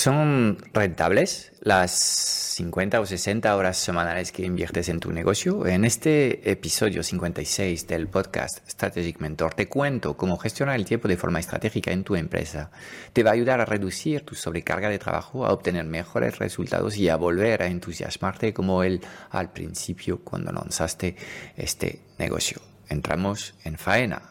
¿Son 0.00 0.58
rentables 0.72 1.50
las 1.58 1.90
50 1.90 3.00
o 3.00 3.04
60 3.04 3.56
horas 3.56 3.76
semanales 3.76 4.30
que 4.30 4.44
inviertes 4.44 4.88
en 4.90 5.00
tu 5.00 5.10
negocio? 5.10 5.66
En 5.66 5.84
este 5.84 6.48
episodio 6.48 7.02
56 7.02 7.88
del 7.88 8.06
podcast 8.06 8.60
Strategic 8.70 9.18
Mentor 9.18 9.54
te 9.54 9.66
cuento 9.66 10.16
cómo 10.16 10.36
gestionar 10.36 10.76
el 10.76 10.84
tiempo 10.84 11.08
de 11.08 11.16
forma 11.16 11.40
estratégica 11.40 11.90
en 11.90 12.04
tu 12.04 12.14
empresa. 12.14 12.70
Te 13.12 13.24
va 13.24 13.30
a 13.30 13.32
ayudar 13.32 13.60
a 13.60 13.64
reducir 13.64 14.20
tu 14.20 14.36
sobrecarga 14.36 14.88
de 14.88 15.00
trabajo, 15.00 15.44
a 15.44 15.52
obtener 15.52 15.84
mejores 15.84 16.38
resultados 16.38 16.96
y 16.96 17.08
a 17.08 17.16
volver 17.16 17.64
a 17.64 17.66
entusiasmarte 17.66 18.54
como 18.54 18.84
él 18.84 19.00
al 19.30 19.50
principio 19.50 20.20
cuando 20.22 20.52
lanzaste 20.52 21.16
este 21.56 22.02
negocio. 22.18 22.60
Entramos 22.88 23.56
en 23.64 23.76
faena. 23.76 24.30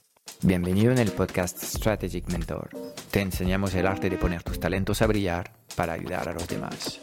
Bienvenido 0.43 0.91
en 0.91 0.97
el 0.97 1.11
podcast 1.11 1.63
Strategic 1.63 2.27
Mentor. 2.31 2.71
Te 3.11 3.21
enseñamos 3.21 3.75
el 3.75 3.85
arte 3.85 4.09
de 4.09 4.17
poner 4.17 4.41
tus 4.41 4.59
talentos 4.59 4.99
a 5.03 5.05
brillar 5.05 5.51
para 5.75 5.93
ayudar 5.93 6.27
a 6.29 6.33
los 6.33 6.47
demás. 6.47 6.99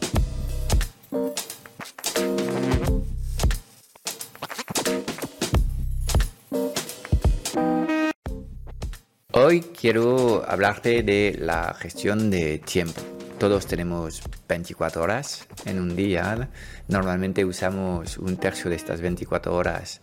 Hoy 9.30 9.60
quiero 9.60 10.44
hablarte 10.44 11.04
de 11.04 11.36
la 11.38 11.74
gestión 11.74 12.30
de 12.30 12.58
tiempo. 12.58 13.00
Todos 13.38 13.68
tenemos 13.68 14.20
24 14.48 15.00
horas 15.00 15.46
en 15.64 15.78
un 15.78 15.94
día. 15.94 16.50
Normalmente 16.88 17.44
usamos 17.44 18.18
un 18.18 18.36
tercio 18.36 18.68
de 18.68 18.74
estas 18.74 19.00
24 19.00 19.54
horas 19.54 20.00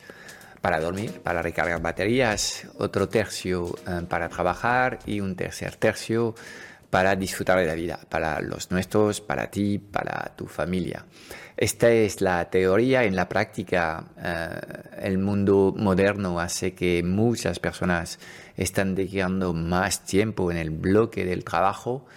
para 0.66 0.80
dormir, 0.80 1.21
para 1.21 1.44
recargar 1.44 1.80
baterías, 1.80 2.66
otro 2.80 3.08
tercio 3.08 3.75
eh, 3.88 4.02
para 4.09 4.30
trabajar 4.30 4.97
y 5.05 5.19
un 5.19 5.35
tercer 5.35 5.75
tercio 5.75 6.33
para 6.89 7.16
disfrutar 7.16 7.59
de 7.59 7.67
la 7.67 7.75
vida, 7.75 7.99
para 8.09 8.41
los 8.41 8.72
nuestros, 8.72 9.22
para 9.22 9.52
ti, 9.52 9.77
para 9.77 10.33
tu 10.35 10.47
familia. 10.47 11.05
Esta 11.55 11.91
es 11.91 12.19
la 12.19 12.49
teoría. 12.49 13.03
En 13.03 13.16
la 13.16 13.30
práctica, 13.30 14.05
eh, 14.17 15.03
el 15.03 15.19
mundo 15.19 15.72
moderno 15.77 16.39
hace 16.39 16.73
que 16.73 17.03
muchas 17.03 17.59
personas 17.59 18.17
están 18.57 18.95
dedicando 18.95 19.53
más 19.53 20.03
tiempo 20.03 20.50
en 20.50 20.57
el 20.57 20.72
bloque 20.72 21.25
del 21.25 21.44
trabajo 21.44 22.07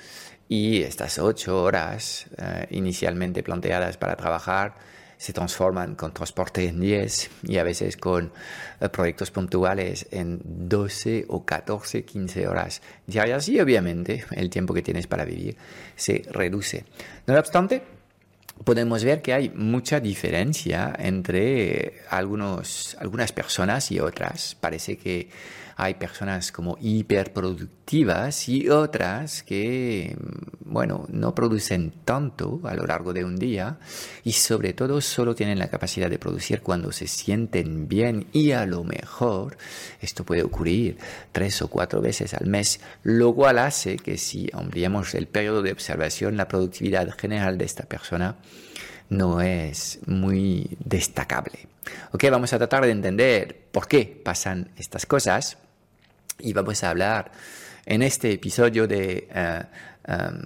y 0.48 0.84
estas 0.84 1.18
ocho 1.18 1.62
horas 1.62 2.28
eh, 2.38 2.66
inicialmente 2.70 3.42
planteadas 3.42 3.98
para 3.98 4.16
trabajar 4.16 4.88
se 5.18 5.32
transforman 5.32 5.96
con 5.96 6.14
transporte 6.14 6.66
en 6.66 6.80
10 6.80 7.30
y 7.42 7.58
a 7.58 7.64
veces 7.64 7.96
con 7.96 8.32
eh, 8.80 8.88
proyectos 8.88 9.30
puntuales 9.30 10.06
en 10.10 10.40
12 10.44 11.26
o 11.28 11.44
14, 11.44 12.04
15 12.04 12.48
horas 12.48 12.80
diarias 13.06 13.48
y 13.48 13.60
obviamente 13.60 14.24
el 14.30 14.48
tiempo 14.48 14.72
que 14.72 14.82
tienes 14.82 15.06
para 15.06 15.24
vivir 15.24 15.56
se 15.96 16.22
reduce. 16.30 16.84
No 17.26 17.36
obstante, 17.36 17.82
podemos 18.64 19.04
ver 19.04 19.20
que 19.20 19.34
hay 19.34 19.50
mucha 19.50 20.00
diferencia 20.00 20.94
entre 20.98 22.00
algunos, 22.10 22.96
algunas 23.00 23.32
personas 23.32 23.90
y 23.90 24.00
otras. 24.00 24.56
Parece 24.60 24.96
que 24.96 25.28
hay 25.80 25.94
personas 25.94 26.50
como 26.50 26.76
hiperproductivas 26.80 28.48
y 28.48 28.68
otras 28.68 29.44
que, 29.44 30.16
bueno, 30.64 31.06
no 31.08 31.36
producen 31.36 31.92
tanto 32.04 32.60
a 32.64 32.74
lo 32.74 32.84
largo 32.84 33.12
de 33.12 33.24
un 33.24 33.36
día 33.36 33.78
y 34.24 34.32
sobre 34.32 34.72
todo 34.72 35.00
solo 35.00 35.36
tienen 35.36 35.60
la 35.60 35.68
capacidad 35.68 36.10
de 36.10 36.18
producir 36.18 36.62
cuando 36.62 36.90
se 36.90 37.06
sienten 37.06 37.86
bien 37.86 38.26
y 38.32 38.50
a 38.50 38.66
lo 38.66 38.82
mejor 38.82 39.56
esto 40.00 40.24
puede 40.24 40.42
ocurrir 40.42 40.98
tres 41.30 41.62
o 41.62 41.68
cuatro 41.68 42.00
veces 42.00 42.34
al 42.34 42.48
mes, 42.48 42.80
lo 43.04 43.32
cual 43.32 43.60
hace 43.60 43.98
que 43.98 44.18
si 44.18 44.50
ampliamos 44.52 45.14
el 45.14 45.28
periodo 45.28 45.62
de 45.62 45.70
observación, 45.70 46.36
la 46.36 46.48
productividad 46.48 47.08
general 47.16 47.56
de 47.56 47.66
esta 47.66 47.84
persona 47.84 48.34
no 49.10 49.40
es 49.40 50.00
muy 50.06 50.76
destacable. 50.84 51.68
Ok, 52.10 52.24
vamos 52.32 52.52
a 52.52 52.58
tratar 52.58 52.84
de 52.84 52.90
entender 52.90 53.68
por 53.70 53.86
qué 53.86 54.20
pasan 54.24 54.72
estas 54.76 55.06
cosas 55.06 55.56
y 56.38 56.52
vamos 56.52 56.82
a 56.84 56.90
hablar 56.90 57.32
en 57.86 58.02
este 58.02 58.32
episodio 58.32 58.86
de 58.86 59.28
eh, 59.34 59.62
em, 60.04 60.42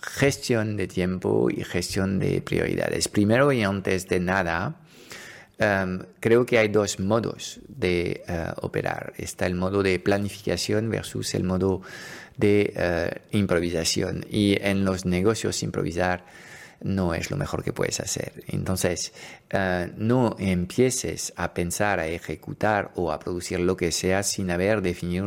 gestión 0.00 0.76
de 0.76 0.86
tiempo 0.86 1.48
y 1.50 1.62
gestión 1.64 2.18
de 2.18 2.40
prioridades. 2.40 3.08
Primero 3.08 3.52
y 3.52 3.62
antes 3.62 4.08
de 4.08 4.20
nada, 4.20 4.76
em, 5.58 6.02
creo 6.20 6.46
que 6.46 6.58
hay 6.58 6.68
dos 6.68 6.98
modos 6.98 7.60
de 7.68 8.24
eh, 8.26 8.52
operar. 8.62 9.12
Está 9.18 9.46
el 9.46 9.54
modo 9.54 9.82
de 9.82 9.98
planificación 9.98 10.88
versus 10.88 11.34
el 11.34 11.44
modo 11.44 11.82
de 12.36 12.72
eh, 12.74 13.10
improvisación. 13.32 14.24
Y 14.30 14.56
en 14.60 14.84
los 14.84 15.04
negocios 15.04 15.62
improvisar 15.62 16.24
no 16.80 17.14
es 17.14 17.30
lo 17.30 17.36
mejor 17.36 17.62
que 17.62 17.72
puedes 17.72 18.00
hacer. 18.00 18.44
Entonces, 18.46 19.12
eh, 19.50 19.90
no 19.96 20.36
empieces 20.38 21.32
a 21.36 21.52
pensar, 21.54 22.00
a 22.00 22.06
ejecutar 22.06 22.92
o 22.94 23.12
a 23.12 23.18
producir 23.18 23.60
lo 23.60 23.76
que 23.76 23.92
sea 23.92 24.22
sin 24.22 24.50
haber 24.50 24.82
definido 24.82 25.24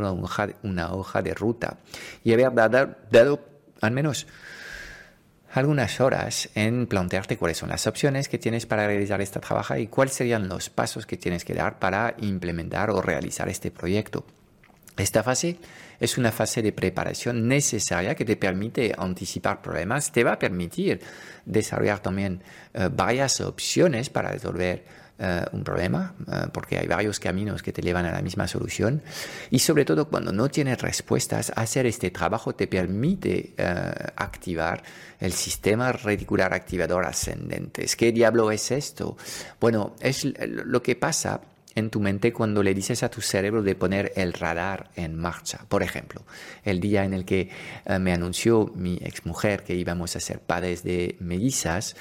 una 0.63 0.91
hoja, 0.93 1.21
de 1.21 1.33
ruta 1.33 1.77
y 2.23 2.33
haber 2.33 2.53
dado, 2.53 2.95
dado 3.09 3.39
al 3.81 3.91
menos 3.91 4.27
algunas 5.53 5.99
horas 5.99 6.49
en 6.55 6.87
plantearte 6.87 7.37
cuáles 7.37 7.57
son 7.57 7.69
las 7.69 7.85
opciones 7.85 8.29
que 8.29 8.37
tienes 8.37 8.65
para 8.65 8.87
realizar 8.87 9.21
esta 9.21 9.41
trabajo 9.41 9.75
y 9.75 9.87
cuáles 9.87 10.13
serían 10.13 10.47
los 10.47 10.69
pasos 10.69 11.05
que 11.05 11.17
tienes 11.17 11.43
que 11.43 11.53
dar 11.53 11.79
para 11.79 12.15
implementar 12.19 12.89
o 12.89 13.01
realizar 13.01 13.49
este 13.49 13.71
proyecto. 13.71 14.25
Esta 15.01 15.23
fase 15.23 15.57
es 15.99 16.17
una 16.19 16.31
fase 16.31 16.61
de 16.61 16.71
preparación 16.71 17.47
necesaria 17.47 18.13
que 18.13 18.23
te 18.23 18.37
permite 18.37 18.93
anticipar 18.95 19.59
problemas, 19.59 20.11
te 20.11 20.23
va 20.23 20.33
a 20.33 20.39
permitir 20.39 21.01
desarrollar 21.43 21.99
también 21.99 22.43
eh, 22.73 22.87
varias 22.91 23.41
opciones 23.41 24.11
para 24.11 24.31
resolver 24.31 24.85
eh, 25.17 25.45
un 25.53 25.63
problema, 25.63 26.13
eh, 26.27 26.47
porque 26.53 26.77
hay 26.77 26.85
varios 26.85 27.19
caminos 27.19 27.63
que 27.63 27.73
te 27.73 27.81
llevan 27.81 28.05
a 28.05 28.11
la 28.11 28.21
misma 28.21 28.47
solución. 28.47 29.01
Y 29.49 29.57
sobre 29.57 29.85
todo 29.85 30.07
cuando 30.07 30.31
no 30.31 30.49
tienes 30.49 30.79
respuestas, 30.79 31.51
hacer 31.55 31.87
este 31.87 32.11
trabajo 32.11 32.53
te 32.53 32.67
permite 32.67 33.55
activar 34.15 34.83
el 35.19 35.33
sistema 35.33 35.91
reticular 35.91 36.53
activador 36.53 37.05
ascendente. 37.05 37.87
¿Qué 37.97 38.11
diablo 38.11 38.51
es 38.51 38.69
esto? 38.69 39.17
Bueno, 39.59 39.95
es 39.99 40.27
lo 40.45 40.83
que 40.83 40.95
pasa 40.95 41.41
en 41.75 41.89
tu 41.89 41.99
mente 41.99 42.33
cuando 42.33 42.63
le 42.63 42.73
dices 42.73 43.03
a 43.03 43.09
tu 43.09 43.21
cerebro 43.21 43.63
de 43.63 43.75
poner 43.75 44.11
el 44.15 44.33
radar 44.33 44.89
en 44.95 45.15
marcha. 45.15 45.65
Por 45.69 45.83
ejemplo, 45.83 46.23
el 46.63 46.79
día 46.79 47.03
en 47.03 47.13
el 47.13 47.25
que 47.25 47.49
eh, 47.85 47.99
me 47.99 48.13
anunció 48.13 48.71
mi 48.75 48.97
exmujer 49.01 49.63
que 49.63 49.75
íbamos 49.75 50.15
a 50.15 50.19
ser 50.19 50.39
padres 50.39 50.83
de 50.83 51.15
mellizas, 51.19 51.95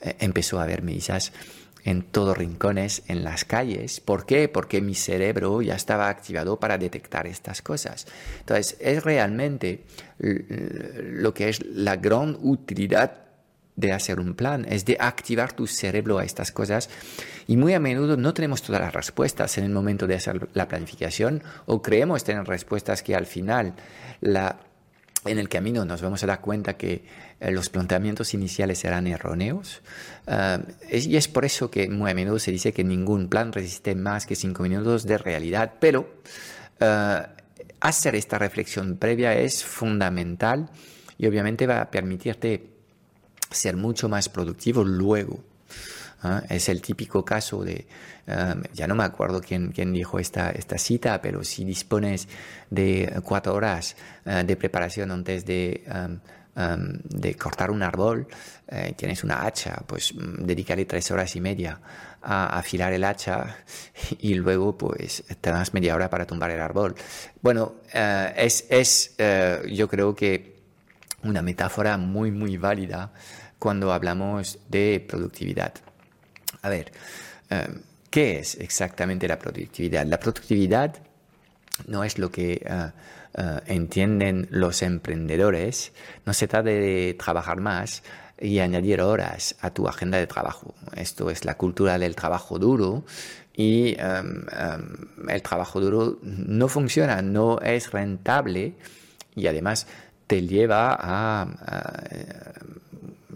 eh, 0.00 0.16
empezó 0.20 0.60
a 0.60 0.66
ver 0.66 0.82
mellizas 0.82 1.32
en 1.84 2.02
todos 2.02 2.38
rincones, 2.38 3.02
en 3.08 3.24
las 3.24 3.44
calles. 3.44 4.00
¿Por 4.00 4.24
qué? 4.24 4.48
Porque 4.48 4.80
mi 4.80 4.94
cerebro 4.94 5.62
ya 5.62 5.74
estaba 5.74 6.08
activado 6.08 6.60
para 6.60 6.78
detectar 6.78 7.26
estas 7.26 7.60
cosas. 7.60 8.06
Entonces, 8.38 8.76
es 8.78 9.02
realmente 9.02 9.82
lo 10.18 11.34
que 11.34 11.48
es 11.48 11.64
la 11.66 11.96
gran 11.96 12.38
utilidad 12.40 13.31
de 13.76 13.92
hacer 13.92 14.20
un 14.20 14.34
plan, 14.34 14.66
es 14.68 14.84
de 14.84 14.96
activar 15.00 15.52
tu 15.52 15.66
cerebro 15.66 16.18
a 16.18 16.24
estas 16.24 16.52
cosas. 16.52 16.90
Y 17.46 17.56
muy 17.56 17.74
a 17.74 17.80
menudo 17.80 18.16
no 18.16 18.34
tenemos 18.34 18.62
todas 18.62 18.80
las 18.80 18.92
respuestas 18.92 19.56
en 19.58 19.64
el 19.64 19.70
momento 19.70 20.06
de 20.06 20.14
hacer 20.14 20.48
la 20.54 20.68
planificación 20.68 21.42
o 21.66 21.82
creemos 21.82 22.24
tener 22.24 22.46
respuestas 22.46 23.02
que 23.02 23.14
al 23.14 23.26
final 23.26 23.74
la, 24.20 24.60
en 25.24 25.38
el 25.38 25.48
camino 25.48 25.84
nos 25.84 26.02
vamos 26.02 26.22
a 26.22 26.26
dar 26.26 26.40
cuenta 26.40 26.76
que 26.76 27.04
eh, 27.40 27.50
los 27.50 27.70
planteamientos 27.70 28.34
iniciales 28.34 28.84
eran 28.84 29.06
erróneos. 29.06 29.82
Eh, 30.26 30.58
y 30.92 31.16
es 31.16 31.28
por 31.28 31.44
eso 31.44 31.70
que 31.70 31.88
muy 31.88 32.10
a 32.10 32.14
menudo 32.14 32.38
se 32.38 32.50
dice 32.50 32.72
que 32.72 32.84
ningún 32.84 33.28
plan 33.28 33.52
resiste 33.52 33.94
más 33.94 34.26
que 34.26 34.36
cinco 34.36 34.62
minutos 34.64 35.06
de 35.06 35.18
realidad. 35.18 35.74
Pero 35.80 36.20
eh, 36.78 37.22
hacer 37.80 38.14
esta 38.16 38.38
reflexión 38.38 38.96
previa 38.96 39.34
es 39.34 39.64
fundamental 39.64 40.68
y 41.18 41.26
obviamente 41.26 41.66
va 41.66 41.80
a 41.80 41.90
permitirte 41.90 42.71
ser 43.52 43.76
mucho 43.76 44.08
más 44.08 44.28
productivo 44.28 44.84
luego. 44.84 45.42
¿eh? 46.24 46.40
Es 46.48 46.68
el 46.68 46.80
típico 46.80 47.24
caso 47.24 47.64
de, 47.64 47.86
um, 48.26 48.62
ya 48.72 48.86
no 48.86 48.94
me 48.94 49.04
acuerdo 49.04 49.40
quién, 49.40 49.72
quién 49.72 49.92
dijo 49.92 50.18
esta, 50.18 50.50
esta 50.50 50.78
cita, 50.78 51.20
pero 51.20 51.44
si 51.44 51.64
dispones 51.64 52.28
de 52.70 53.20
cuatro 53.24 53.54
horas 53.54 53.96
uh, 54.26 54.44
de 54.44 54.56
preparación 54.56 55.10
antes 55.10 55.44
de, 55.44 55.84
um, 55.94 56.18
de 56.54 57.34
cortar 57.34 57.70
un 57.70 57.82
árbol, 57.82 58.26
eh, 58.68 58.94
tienes 58.96 59.24
una 59.24 59.46
hacha, 59.46 59.82
pues 59.86 60.14
mm, 60.14 60.44
dedicaré 60.44 60.84
tres 60.84 61.10
horas 61.10 61.34
y 61.36 61.40
media 61.40 61.80
a 62.22 62.58
afilar 62.58 62.92
el 62.92 63.04
hacha 63.04 63.56
y 64.18 64.34
luego 64.34 64.76
pues 64.76 65.24
te 65.40 65.50
das 65.50 65.72
media 65.74 65.94
hora 65.94 66.10
para 66.10 66.26
tumbar 66.26 66.50
el 66.50 66.60
árbol. 66.60 66.94
Bueno, 67.40 67.76
uh, 67.94 68.32
es, 68.36 68.66
es 68.68 69.16
uh, 69.18 69.66
yo 69.66 69.88
creo 69.88 70.14
que 70.14 70.52
una 71.22 71.40
metáfora 71.40 71.96
muy, 71.96 72.30
muy 72.30 72.56
válida 72.56 73.12
cuando 73.62 73.92
hablamos 73.92 74.58
de 74.68 75.06
productividad. 75.08 75.72
A 76.62 76.68
ver, 76.68 76.90
eh, 77.48 77.68
¿qué 78.10 78.40
es 78.40 78.56
exactamente 78.56 79.28
la 79.28 79.38
productividad? 79.38 80.04
La 80.04 80.18
productividad 80.18 80.96
no 81.86 82.02
es 82.02 82.18
lo 82.18 82.28
que 82.32 82.54
eh, 82.54 82.60
eh, 83.34 83.60
entienden 83.66 84.48
los 84.50 84.82
emprendedores. 84.82 85.92
No 86.26 86.32
se 86.32 86.48
trata 86.48 86.70
de 86.70 87.14
trabajar 87.16 87.60
más 87.60 88.02
y 88.36 88.58
añadir 88.58 89.00
horas 89.00 89.54
a 89.60 89.70
tu 89.70 89.86
agenda 89.86 90.18
de 90.18 90.26
trabajo. 90.26 90.74
Esto 90.96 91.30
es 91.30 91.44
la 91.44 91.56
cultura 91.56 92.00
del 92.00 92.16
trabajo 92.16 92.58
duro 92.58 93.04
y 93.54 93.96
el 93.96 95.42
trabajo 95.42 95.80
duro 95.80 96.18
no 96.22 96.66
funciona, 96.66 97.22
no 97.22 97.60
es 97.60 97.92
rentable 97.92 98.74
y 99.36 99.46
además 99.46 99.86
te 100.26 100.48
lleva 100.48 100.98
a 101.00 101.46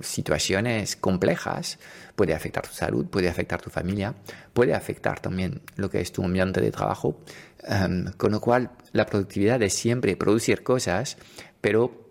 situaciones 0.00 0.96
complejas, 0.96 1.78
puede 2.14 2.34
afectar 2.34 2.66
tu 2.66 2.74
salud, 2.74 3.06
puede 3.06 3.28
afectar 3.28 3.60
tu 3.60 3.70
familia, 3.70 4.14
puede 4.52 4.74
afectar 4.74 5.20
también 5.20 5.60
lo 5.76 5.90
que 5.90 6.00
es 6.00 6.12
tu 6.12 6.24
ambiente 6.24 6.60
de 6.60 6.70
trabajo, 6.70 7.20
em, 7.62 8.12
con 8.16 8.32
lo 8.32 8.40
cual 8.40 8.70
la 8.92 9.06
productividad 9.06 9.62
es 9.62 9.74
siempre 9.74 10.16
producir 10.16 10.62
cosas, 10.62 11.16
pero 11.60 12.06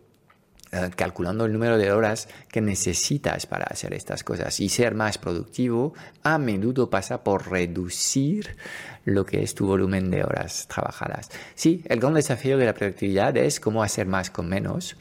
eh, 0.72 0.90
calculando 0.96 1.46
el 1.46 1.54
número 1.54 1.78
de 1.78 1.92
horas 1.92 2.28
que 2.52 2.60
necesitas 2.60 3.46
para 3.46 3.66
hacer 3.66 3.94
estas 3.94 4.24
cosas 4.24 4.60
y 4.60 4.68
ser 4.68 4.94
más 4.94 5.18
productivo, 5.18 5.94
a 6.24 6.38
menudo 6.38 6.90
pasa 6.90 7.24
por 7.24 7.50
reducir 7.50 8.58
lo 9.06 9.26
que 9.26 9.42
es 9.44 9.56
tu 9.56 9.68
volumen 9.68 10.10
de 10.12 10.24
horas 10.24 10.68
trabajadas. 10.68 11.30
Sí, 11.54 11.84
el 11.88 12.00
gran 12.00 12.16
desafío 12.16 12.58
de 12.58 12.66
la 12.66 12.74
productividad 12.74 13.38
es 13.38 13.60
cómo 13.60 13.84
hacer 13.84 14.08
más 14.08 14.30
con 14.30 14.50
menos 14.50 14.98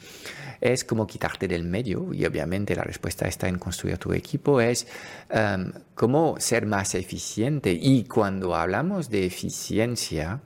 es 0.65 0.83
como 0.83 1.07
quitarte 1.07 1.47
del 1.47 1.63
medio 1.63 2.15
y 2.15 2.25
obviamente 2.25 2.75
la 2.75 2.83
respuesta 2.83 3.29
está 3.29 3.49
en 3.49 3.59
construir 3.59 3.99
tu 3.99 4.15
equipo, 4.15 4.63
es 4.63 4.87
um, 5.31 5.71
cómo 5.95 6.41
ser 6.41 6.65
más 6.65 6.95
eficiente 6.95 7.71
y 7.71 8.05
cuando 8.05 8.57
hablamos 8.57 9.11
de 9.11 9.27
eficiencia 9.27 10.41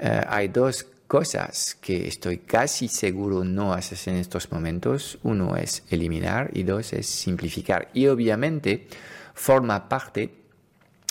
uh, 0.00 0.06
hay 0.28 0.46
dos 0.46 0.86
cosas 1.08 1.76
que 1.80 2.06
estoy 2.06 2.38
casi 2.38 2.86
seguro 2.86 3.42
no 3.42 3.74
haces 3.74 4.06
en 4.06 4.16
estos 4.16 4.50
momentos. 4.52 5.18
Uno 5.24 5.56
es 5.56 5.82
eliminar 5.90 6.50
y 6.54 6.62
dos 6.62 6.92
es 6.94 7.06
simplificar. 7.06 7.90
Y 7.92 8.06
obviamente 8.06 8.86
forma 9.34 9.88
parte 9.88 10.32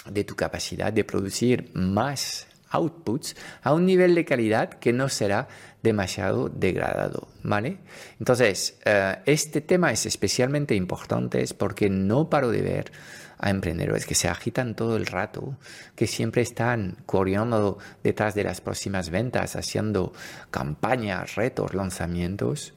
de 0.09 0.23
tu 0.23 0.35
capacidad 0.35 0.91
de 0.91 1.03
producir 1.03 1.69
más 1.73 2.47
outputs 2.71 3.35
a 3.61 3.73
un 3.73 3.85
nivel 3.85 4.15
de 4.15 4.25
calidad 4.25 4.69
que 4.69 4.93
no 4.93 5.09
será 5.09 5.47
demasiado 5.83 6.49
degradado, 6.49 7.27
¿vale? 7.43 7.79
Entonces, 8.19 8.79
eh, 8.85 9.17
este 9.25 9.61
tema 9.61 9.91
es 9.91 10.05
especialmente 10.05 10.75
importante 10.75 11.43
porque 11.57 11.89
no 11.89 12.29
paro 12.29 12.49
de 12.49 12.61
ver 12.61 12.91
a 13.37 13.49
emprendedores 13.49 14.05
que 14.05 14.15
se 14.15 14.27
agitan 14.27 14.75
todo 14.75 14.95
el 14.97 15.07
rato, 15.07 15.57
que 15.95 16.05
siempre 16.05 16.43
están 16.43 16.97
corriendo 17.07 17.79
detrás 18.03 18.35
de 18.35 18.43
las 18.43 18.61
próximas 18.61 19.09
ventas, 19.09 19.55
haciendo 19.55 20.13
campañas, 20.51 21.35
retos, 21.35 21.73
lanzamientos, 21.73 22.75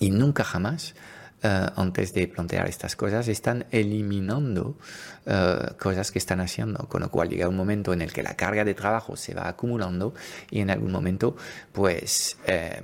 y 0.00 0.10
nunca 0.10 0.44
jamás 0.44 0.94
eh, 1.40 1.66
antes 1.76 2.12
de 2.14 2.26
plantear 2.26 2.66
estas 2.66 2.96
cosas, 2.96 3.28
están 3.28 3.66
eliminando 3.70 4.76
uh, 5.26 5.76
cosas 5.78 6.10
que 6.10 6.18
están 6.18 6.40
haciendo, 6.40 6.88
con 6.88 7.02
lo 7.02 7.10
cual 7.10 7.28
llega 7.28 7.48
un 7.48 7.56
momento 7.56 7.92
en 7.92 8.02
el 8.02 8.12
que 8.12 8.24
la 8.24 8.34
carga 8.34 8.64
de 8.64 8.74
trabajo 8.74 9.16
se 9.16 9.34
va 9.34 9.48
acumulando 9.48 10.14
y 10.50 10.58
en 10.58 10.70
algún 10.70 10.90
momento, 10.90 11.36
pues, 11.72 12.38
eh, 12.46 12.82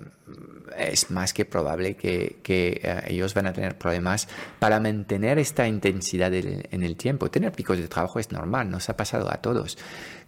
es 0.79 1.11
más 1.11 1.33
que 1.33 1.45
probable 1.45 1.97
que, 1.97 2.39
que 2.43 2.81
ellos 3.07 3.35
van 3.35 3.47
a 3.47 3.53
tener 3.53 3.77
problemas 3.77 4.29
para 4.59 4.79
mantener 4.81 5.39
esta 5.39 5.67
intensidad 5.67 6.33
en 6.33 6.83
el 6.83 6.97
tiempo. 6.97 7.31
Tener 7.31 7.53
picos 7.53 7.79
de 7.79 7.87
trabajo 7.89 8.19
es 8.19 8.33
normal, 8.33 8.71
nos 8.71 8.89
ha 8.89 8.97
pasado 8.97 9.31
a 9.33 9.37
todos. 9.39 9.79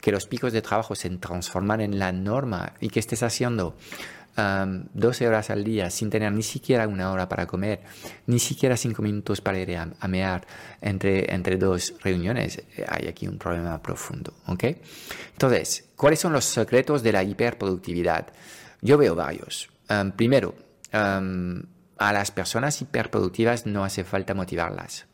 Que 0.00 0.12
los 0.12 0.26
picos 0.26 0.52
de 0.52 0.62
trabajo 0.62 0.94
se 0.94 1.10
transforman 1.10 1.80
en 1.80 1.98
la 1.98 2.12
norma 2.12 2.74
y 2.80 2.90
que 2.90 3.00
estés 3.00 3.22
haciendo 3.22 3.76
12 4.36 5.26
horas 5.26 5.48
al 5.50 5.64
día 5.64 5.90
sin 5.90 6.10
tener 6.10 6.30
ni 6.32 6.42
siquiera 6.42 6.86
una 6.86 7.10
hora 7.10 7.28
para 7.28 7.46
comer, 7.46 7.80
ni 8.26 8.38
siquiera 8.38 8.76
5 8.76 9.00
minutos 9.02 9.40
para 9.40 9.58
ir 9.58 9.76
a, 9.76 10.08
mear 10.08 10.46
entre, 10.80 11.32
entre 11.34 11.56
dos 11.56 11.94
reuniones, 12.02 12.58
eh, 12.76 12.84
hay 12.86 13.08
aquí 13.08 13.26
un 13.26 13.38
problema 13.38 13.80
profundo. 13.80 14.34
¿okay? 14.46 14.80
Entonces, 15.32 15.88
¿cuáles 15.96 16.20
son 16.20 16.32
los 16.32 16.44
secretos 16.44 17.02
de 17.02 17.12
la 17.12 17.22
hiperproductividad? 17.22 18.26
Yo 18.82 18.98
veo 18.98 19.14
varios. 19.14 19.70
primero, 20.16 20.54
a 20.92 22.12
las 22.12 22.30
personas 22.30 22.80
hiperproductivas 22.82 23.66
no 23.66 23.84
hace 23.84 24.04
falta 24.04 24.34
motivarlas. 24.34 25.06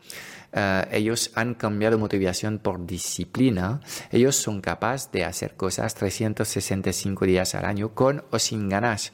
Eh, 0.53 0.89
ellos 0.93 1.31
han 1.35 1.55
cambiado 1.55 1.99
motivación 1.99 2.59
por 2.59 2.87
disciplina. 2.87 3.81
Ellos 4.11 4.37
son 4.37 4.61
capaces 4.61 5.11
de 5.13 5.25
hacer 5.25 5.55
cosas 5.55 5.95
365 5.95 7.25
días 7.25 7.55
al 7.55 7.65
año 7.65 7.95
con 7.95 8.25
o 8.31 8.39
sin 8.39 8.69
ganas. 8.69 9.13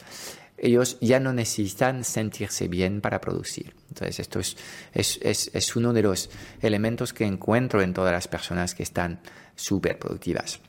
Ellos 0.56 0.98
ya 1.00 1.20
no 1.20 1.32
necesitan 1.32 2.02
sentirse 2.02 2.66
bien 2.66 3.00
para 3.00 3.20
producir. 3.20 3.74
Entonces, 3.90 4.18
esto 4.18 4.40
es, 4.40 4.56
es, 4.92 5.50
es 5.54 5.76
uno 5.76 5.92
de 5.92 6.02
los 6.02 6.30
elementos 6.60 7.12
que 7.12 7.24
encuentro 7.24 7.80
en 7.80 7.94
todas 7.94 8.12
las 8.12 8.26
personas 8.26 8.74
que 8.74 8.82
están 8.82 9.20
súper 9.54 9.98
productivas. 10.00 10.60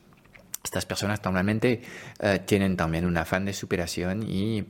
Estas 0.62 0.84
personas 0.84 1.24
normalmente 1.24 1.80
eh, 2.20 2.40
tienen 2.44 2.76
también 2.76 3.06
un 3.06 3.16
afán 3.16 3.46
de 3.46 3.54
superación 3.54 4.22
y 4.22 4.58
eh, 4.58 4.64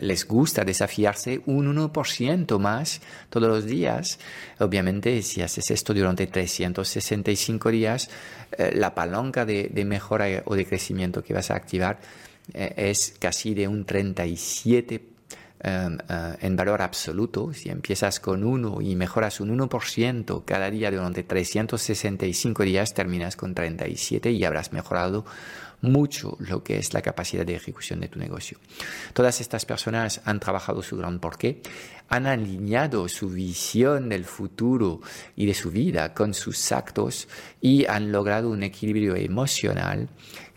les 0.00 0.26
gusta 0.26 0.64
desafiarse 0.64 1.42
un 1.44 1.76
1% 1.76 2.58
más 2.58 3.02
todos 3.28 3.48
los 3.48 3.66
días. 3.66 4.18
Obviamente, 4.58 5.20
si 5.22 5.42
haces 5.42 5.70
esto 5.70 5.92
durante 5.92 6.26
365 6.26 7.70
días, 7.70 8.08
eh, 8.56 8.72
la 8.74 8.94
palanca 8.94 9.44
de, 9.44 9.68
de, 9.68 9.84
mejora 9.84 10.42
o 10.46 10.56
de 10.56 10.64
crecimiento 10.64 11.22
que 11.22 11.34
vas 11.34 11.50
a 11.50 11.56
activar 11.56 11.98
es 12.54 13.14
casi 13.18 13.52
de 13.52 13.68
un 13.68 13.84
37%. 13.84 15.17
Eh, 15.60 15.88
en 16.40 16.56
valor 16.56 16.82
absoluto, 16.82 17.52
si 17.52 17.68
empiezas 17.68 18.20
con 18.20 18.44
1 18.44 18.80
y 18.80 18.94
mejoras 18.94 19.40
un 19.40 19.58
1% 19.58 20.44
cada 20.44 20.70
día 20.70 20.90
durante 20.90 21.22
365 21.22 22.62
días, 22.62 22.94
terminas 22.94 23.36
con 23.36 23.54
37 23.54 24.30
y 24.30 24.44
habrás 24.44 24.72
mejorado 24.72 25.24
mucho 25.80 26.36
lo 26.40 26.62
que 26.62 26.78
es 26.78 26.92
la 26.92 27.02
capacidad 27.02 27.46
de 27.46 27.54
ejecución 27.54 28.00
de 28.00 28.08
tu 28.08 28.18
negocio. 28.18 28.58
Todas 29.12 29.40
estas 29.40 29.64
personas 29.64 30.20
han 30.24 30.40
trabajado 30.40 30.82
su 30.82 30.96
gran 30.96 31.20
porqué, 31.20 31.62
han 32.08 32.26
alineado 32.26 33.08
su 33.08 33.28
visión 33.30 34.08
del 34.08 34.24
futuro 34.24 35.00
y 35.36 35.46
de 35.46 35.54
su 35.54 35.70
vida 35.70 36.14
con 36.14 36.34
sus 36.34 36.72
actos 36.72 37.28
y 37.60 37.86
han 37.86 38.12
logrado 38.12 38.50
un 38.50 38.62
equilibrio 38.62 39.14
emocional 39.14 40.08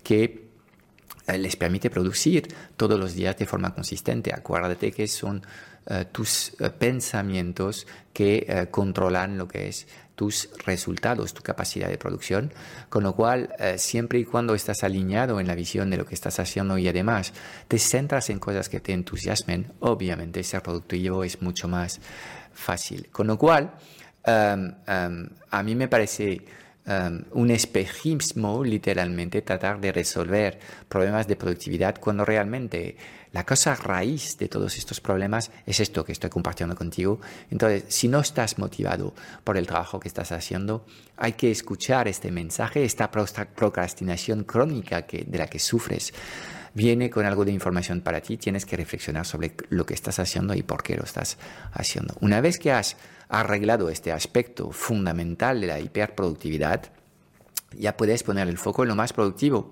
que 0.04 0.51
les 1.38 1.56
permite 1.56 1.90
producir 1.90 2.48
todos 2.78 3.00
los 3.00 3.14
días 3.14 3.38
de 3.38 3.46
forma 3.46 3.74
consistente. 3.74 4.34
Acuérdate 4.34 4.92
que 4.92 5.08
son 5.08 5.42
uh, 5.86 6.06
tus 6.12 6.54
uh, 6.60 6.70
pensamientos 6.78 7.88
que 8.14 8.68
controlan 8.72 9.38
lo 9.38 9.48
que 9.48 9.70
es 9.70 9.88
tus 10.16 10.50
resultados, 10.66 11.34
tu 11.34 11.42
capacidad 11.42 11.88
de 11.88 11.98
producción, 11.98 12.54
con 12.90 13.04
lo 13.04 13.16
cual 13.16 13.56
siempre 13.78 14.20
y 14.20 14.26
cuando 14.26 14.54
estás 14.54 14.84
alineado 14.84 15.40
en 15.40 15.48
la 15.48 15.56
visión 15.56 15.90
de 15.90 15.96
lo 15.96 16.06
que 16.06 16.14
estás 16.14 16.40
haciendo 16.40 16.78
y 16.78 16.90
además 16.90 17.34
te 17.70 17.80
centras 17.80 18.30
en 18.30 18.38
cosas 18.40 18.68
que 18.68 18.82
te 18.82 18.92
entusiasmen, 18.92 19.72
obviamente 19.80 20.44
ser 20.44 20.62
productivo 20.62 21.24
es 21.24 21.42
mucho 21.42 21.70
más 21.70 22.02
fácil. 22.54 23.10
Con 23.10 23.28
lo 23.28 23.38
cual, 23.38 23.74
um, 24.28 24.74
um, 24.88 25.30
a 25.50 25.64
mí 25.64 25.76
me 25.76 25.88
parece 25.88 26.42
Um, 26.88 27.26
un 27.34 27.52
espejismo, 27.52 28.64
literalmente, 28.64 29.44
tratar 29.44 29.80
de 29.80 29.92
resolver 29.92 30.58
problemas 30.90 31.28
de 31.28 31.36
productividad 31.36 32.00
cuando 32.00 32.26
realmente 32.26 32.98
la 33.34 33.46
cosa 33.46 33.76
raíz 33.76 34.36
de 34.40 34.48
todos 34.48 34.76
estos 34.78 35.00
problemas 35.00 35.52
es 35.68 35.80
esto 35.80 36.04
que 36.04 36.12
estoy 36.12 36.32
compartiendo 36.32 36.76
contigo. 36.76 37.22
Entonces, 37.52 37.86
si 37.90 38.08
no 38.08 38.20
estás 38.20 38.58
motivado 38.58 39.14
por 39.44 39.58
el 39.58 39.68
trabajo 39.68 40.00
que 40.00 40.08
estás 40.08 40.32
haciendo, 40.32 40.84
hay 41.18 41.34
que 41.34 41.52
escuchar 41.52 42.08
este 42.08 42.32
mensaje, 42.32 42.84
esta 42.84 43.12
procrastinación 43.12 44.44
crónica 44.44 45.04
que, 45.04 45.24
de 45.24 45.38
la 45.38 45.46
que 45.46 45.60
sufres. 45.60 46.14
viene 46.74 47.10
con 47.10 47.26
algo 47.26 47.46
de 47.46 47.52
información 47.52 48.02
para 48.02 48.22
ti, 48.22 48.38
tienes 48.38 48.66
que 48.66 48.78
reflexionar 48.78 49.26
sobre 49.26 49.54
lo 49.70 49.86
que 49.86 49.94
estás 49.94 50.20
haciendo 50.20 50.56
y 50.56 50.64
por 50.64 50.82
qué 50.82 50.96
lo 50.96 51.04
estás 51.04 51.38
haciendo. 51.74 52.16
Una 52.22 52.42
vez 52.42 52.58
que 52.58 52.72
has 52.72 52.96
arreglado 53.32 53.90
este 53.90 54.12
aspecto 54.12 54.72
fundamental 54.72 55.62
de 55.62 55.68
la 55.68 55.80
hiperproductividad, 55.80 56.92
ya 57.78 57.96
puedes 57.96 58.24
poner 58.24 58.50
el 58.50 58.58
foco 58.58 58.84
en 58.84 58.90
lo 58.90 58.96
más 58.96 59.14
productivo. 59.14 59.72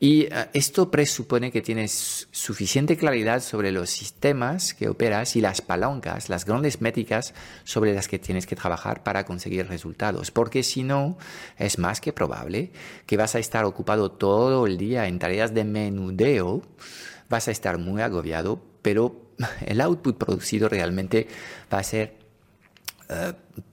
Y 0.00 0.22
eh, 0.22 0.48
esto 0.52 0.90
presupone 0.90 1.52
que 1.52 1.62
tienes 1.62 2.28
suficiente 2.32 2.96
claridad 2.96 3.40
sobre 3.40 3.70
los 3.70 3.90
sistemas 3.90 4.74
que 4.74 4.88
operas 4.88 5.36
y 5.36 5.40
las 5.40 5.60
palancas, 5.60 6.28
las 6.28 6.44
grandes 6.44 6.80
métricas 6.80 7.34
sobre 7.64 7.94
las 7.94 8.08
que 8.08 8.18
tienes 8.18 8.46
que 8.46 8.56
trabajar 8.56 9.02
para 9.04 9.24
conseguir 9.24 9.68
resultados. 9.68 10.30
Porque 10.30 10.62
si 10.62 10.82
no, 10.82 11.16
es 11.56 11.78
más 11.78 12.00
que 12.00 12.12
probable 12.12 12.72
que 13.06 13.16
vas 13.16 13.34
a 13.36 13.38
estar 13.38 13.64
ocupado 13.64 14.10
todo 14.10 14.66
el 14.66 14.76
día 14.76 15.06
en 15.06 15.18
tareas 15.18 15.54
de 15.54 15.64
menudeo, 15.64 16.62
vas 17.28 17.48
a 17.48 17.52
estar 17.52 17.78
muy 17.78 18.02
agobiado, 18.02 18.60
pero 18.82 19.30
el 19.66 19.80
output 19.80 20.18
producido 20.18 20.68
realmente 20.68 21.28
va 21.72 21.78
a 21.78 21.84
ser 21.84 22.25
eh, 23.08 23.32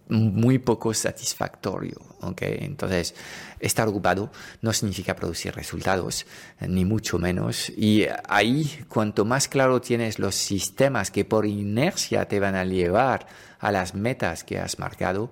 muy 0.10 0.60
poco 0.60 0.94
satisfactorio. 0.94 2.00
¿okay? 2.22 2.58
Entonces, 2.62 3.16
estar 3.60 3.88
ocupado 3.88 4.32
no 4.62 4.74
significa 4.74 5.16
producir 5.16 5.56
resultados, 5.56 6.26
ni 6.60 6.86
mucho 6.86 7.18
menos. 7.20 7.70
Y 7.70 8.06
ahí, 8.28 8.86
cuanto 8.88 9.26
más 9.26 9.48
claro 9.48 9.82
tienes 9.82 10.20
los 10.20 10.36
sistemas 10.36 11.10
que 11.12 11.26
por 11.26 11.46
inercia 11.46 12.28
te 12.28 12.40
van 12.40 12.56
a 12.56 12.66
llevar 12.66 13.28
a 13.60 13.72
las 13.72 13.96
metas 13.96 14.44
que 14.44 14.60
has 14.60 14.78
marcado, 14.78 15.32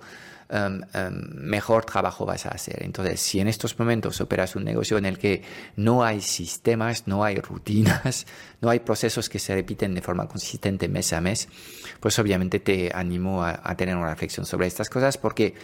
Em, 0.53 0.81
em, 0.93 1.13
mejor 1.33 1.85
trabajo 1.85 2.25
vas 2.25 2.45
a 2.45 2.49
hacer. 2.49 2.83
Entonces, 2.83 3.21
si 3.21 3.39
en 3.39 3.47
estos 3.47 3.79
momentos 3.79 4.19
operas 4.19 4.57
un 4.57 4.65
negocio 4.65 4.97
en 4.97 5.05
el 5.05 5.17
que 5.17 5.43
no 5.77 6.03
hay 6.03 6.19
sistemas, 6.19 7.07
no 7.07 7.23
hay 7.23 7.37
rutinas, 7.37 8.27
no 8.59 8.69
hay 8.69 8.81
procesos 8.81 9.29
que 9.29 9.39
se 9.39 9.55
repiten 9.55 9.95
de 9.95 10.01
forma 10.01 10.27
consistente 10.27 10.89
mes 10.89 11.13
a 11.13 11.21
mes, 11.21 11.47
pues 12.01 12.19
obviamente 12.19 12.59
te 12.59 12.91
animo 12.93 13.45
a, 13.45 13.75
tener 13.77 13.95
una 13.95 14.09
reflexión 14.09 14.45
sobre 14.45 14.67
estas 14.67 14.89
cosas 14.89 15.17
porque 15.17 15.55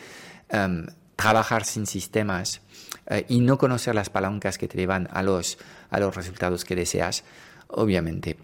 em, 0.48 0.86
trabajar 1.17 1.65
sin 1.65 1.86
sistemas 1.86 2.62
eh, 3.08 3.25
y 3.27 3.41
no 3.41 3.58
conocer 3.58 3.94
las 3.94 4.10
palancas 4.10 4.58
que 4.58 4.70
te 4.70 4.77
llevan 4.77 5.10
a 5.12 5.22
los, 5.22 5.58
a 5.89 6.00
los 6.00 6.15
resultados 6.15 6.63
que 6.63 6.77
deseas, 6.77 7.25
obviamente 7.67 8.38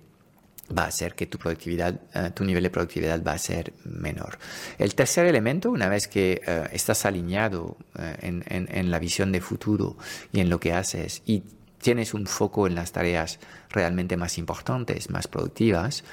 va 0.77 0.85
a 0.85 0.91
ser 0.91 1.15
que 1.15 1.25
tu 1.25 1.37
productividad, 1.37 1.99
eh, 2.13 2.31
tu 2.33 2.43
nivel 2.43 2.63
de 2.63 2.69
productividad 2.69 3.23
va 3.23 3.33
a 3.33 3.37
ser 3.37 3.73
menor. 3.83 4.37
El 4.77 4.95
tercer 4.95 5.25
elemento, 5.25 5.71
una 5.71 5.89
vez 5.89 6.07
que 6.07 6.41
eh, 6.45 6.67
estás 6.71 7.05
alineado 7.05 7.77
eh, 7.97 8.17
en, 8.21 8.43
en, 8.47 8.91
la 8.91 8.99
visión 8.99 9.31
de 9.31 9.41
futuro 9.41 9.97
y 10.31 10.39
en 10.39 10.49
lo 10.49 10.59
que 10.59 10.73
haces 10.73 11.21
y 11.25 11.43
tienes 11.81 12.13
un 12.13 12.27
foco 12.27 12.65
en 12.65 12.75
las 12.75 12.93
tareas 12.93 13.39
realmente 13.69 14.15
más 14.15 14.37
importantes, 14.37 15.09
más 15.09 15.27
productivas, 15.27 16.05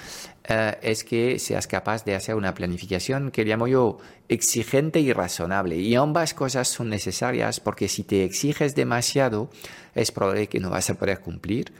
es 0.83 1.05
que 1.05 1.39
seas 1.39 1.69
capaz 1.69 2.05
de 2.05 2.17
hacer 2.17 2.35
una 2.35 2.55
planificación 2.55 3.31
que 3.31 3.45
llamo 3.45 3.69
yo 3.69 3.99
exigente 4.29 4.99
y 4.99 5.13
razonable. 5.13 5.77
Y 5.77 5.95
ambas 5.95 6.35
cosas 6.35 6.67
son 6.67 6.89
necesarias 6.89 7.61
porque 7.61 7.87
si 7.87 8.03
te 8.03 8.25
exiges 8.25 8.75
demasiado, 8.75 9.49
es 9.95 10.11
probable 10.11 10.49
que 10.49 10.59
no 10.59 10.71
vas 10.71 10.91
a 10.91 10.95
poder 10.95 11.21
cumplir. 11.21 11.73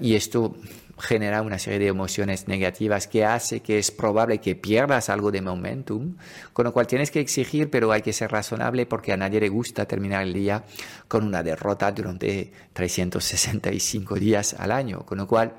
y 0.00 0.14
esto 0.14 0.54
genera 1.00 1.42
una 1.42 1.58
serie 1.58 1.78
de 1.80 1.86
emociones 1.88 2.48
negativas 2.48 3.06
que 3.06 3.24
hace 3.24 3.60
que 3.60 3.78
es 3.78 3.90
probable 3.90 4.38
que 4.38 4.54
pierdas 4.54 5.08
algo 5.08 5.30
de 5.30 5.40
momentum, 5.40 6.16
con 6.52 6.64
lo 6.64 6.72
cual 6.72 6.86
tienes 6.86 7.10
que 7.10 7.20
exigir, 7.20 7.70
pero 7.70 7.92
hay 7.92 8.02
que 8.02 8.12
ser 8.12 8.30
razonable 8.30 8.86
porque 8.86 9.12
a 9.12 9.16
nadie 9.16 9.40
le 9.40 9.48
gusta 9.48 9.86
terminar 9.86 10.22
el 10.22 10.32
día 10.32 10.64
con 11.08 11.24
una 11.24 11.42
derrota 11.42 11.90
durante 11.92 12.52
365 12.72 14.14
días 14.16 14.54
al 14.54 14.72
año, 14.72 15.04
con 15.04 15.18
lo 15.18 15.26
cual 15.26 15.52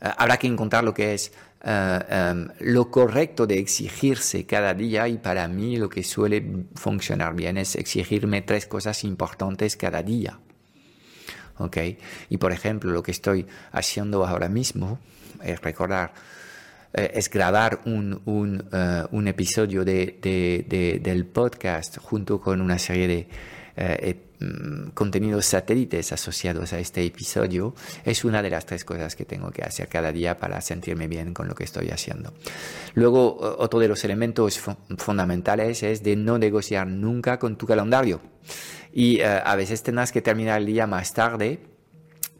eh, 0.00 0.08
habrá 0.16 0.36
que 0.36 0.46
encontrar 0.46 0.84
lo 0.84 0.94
que 0.94 1.14
es 1.14 1.32
eh, 1.62 1.98
em, 2.08 2.48
lo 2.60 2.90
correcto 2.90 3.46
de 3.46 3.58
exigirse 3.58 4.46
cada 4.46 4.72
día 4.72 5.06
y 5.08 5.18
para 5.18 5.46
mí 5.46 5.76
lo 5.76 5.90
que 5.90 6.02
suele 6.02 6.66
funcionar 6.74 7.34
bien 7.34 7.58
es 7.58 7.76
exigirme 7.76 8.40
tres 8.42 8.66
cosas 8.66 9.04
importantes 9.04 9.76
cada 9.76 10.02
día. 10.02 10.38
Y 12.28 12.36
por 12.36 12.52
ejemplo, 12.52 12.90
lo 12.90 13.02
que 13.02 13.10
estoy 13.10 13.46
haciendo 13.72 14.26
ahora 14.26 14.48
mismo 14.48 14.98
es 15.42 15.60
recordar, 15.60 16.12
eh, 16.92 17.10
es 17.14 17.28
grabar 17.30 17.80
un, 17.84 18.20
un, 18.24 18.64
eh, 18.72 19.04
un 19.10 19.28
episodio 19.28 19.84
de, 19.84 20.18
de, 20.22 21.00
del 21.02 21.26
podcast 21.26 21.98
junto 21.98 22.40
con 22.40 22.60
una 22.60 22.78
serie 22.78 23.08
de 23.08 23.28
eh, 23.76 24.16
mm, 24.40 24.90
contenidos 24.94 25.46
satélites 25.46 26.12
asociados 26.12 26.72
a 26.72 26.78
este 26.78 27.04
episodio 27.04 27.74
es 28.04 28.24
una 28.24 28.42
de 28.42 28.50
las 28.50 28.66
tres 28.66 28.84
cosas 28.84 29.14
que 29.14 29.24
tengo 29.24 29.50
que 29.50 29.62
hacer 29.62 29.88
cada 29.88 30.12
día 30.12 30.38
para 30.38 30.60
sentirme 30.60 31.08
bien 31.08 31.34
con 31.34 31.48
lo 31.48 31.54
que 31.54 31.64
estoy 31.64 31.90
haciendo. 31.90 32.32
Luego, 32.94 33.36
otro 33.58 33.78
de 33.80 33.88
los 33.88 34.04
elementos 34.04 34.60
fundamentales 34.98 35.82
es 35.82 36.02
de 36.02 36.16
no 36.16 36.38
negociar 36.38 36.86
nunca 36.86 37.38
con 37.38 37.56
tu 37.56 37.66
calendario 37.66 38.20
y 38.92 39.20
eh, 39.20 39.24
a 39.26 39.54
veces 39.56 39.82
tendrás 39.82 40.12
que 40.12 40.22
terminar 40.22 40.60
el 40.60 40.66
día 40.66 40.86
más 40.86 41.12
tarde, 41.12 41.60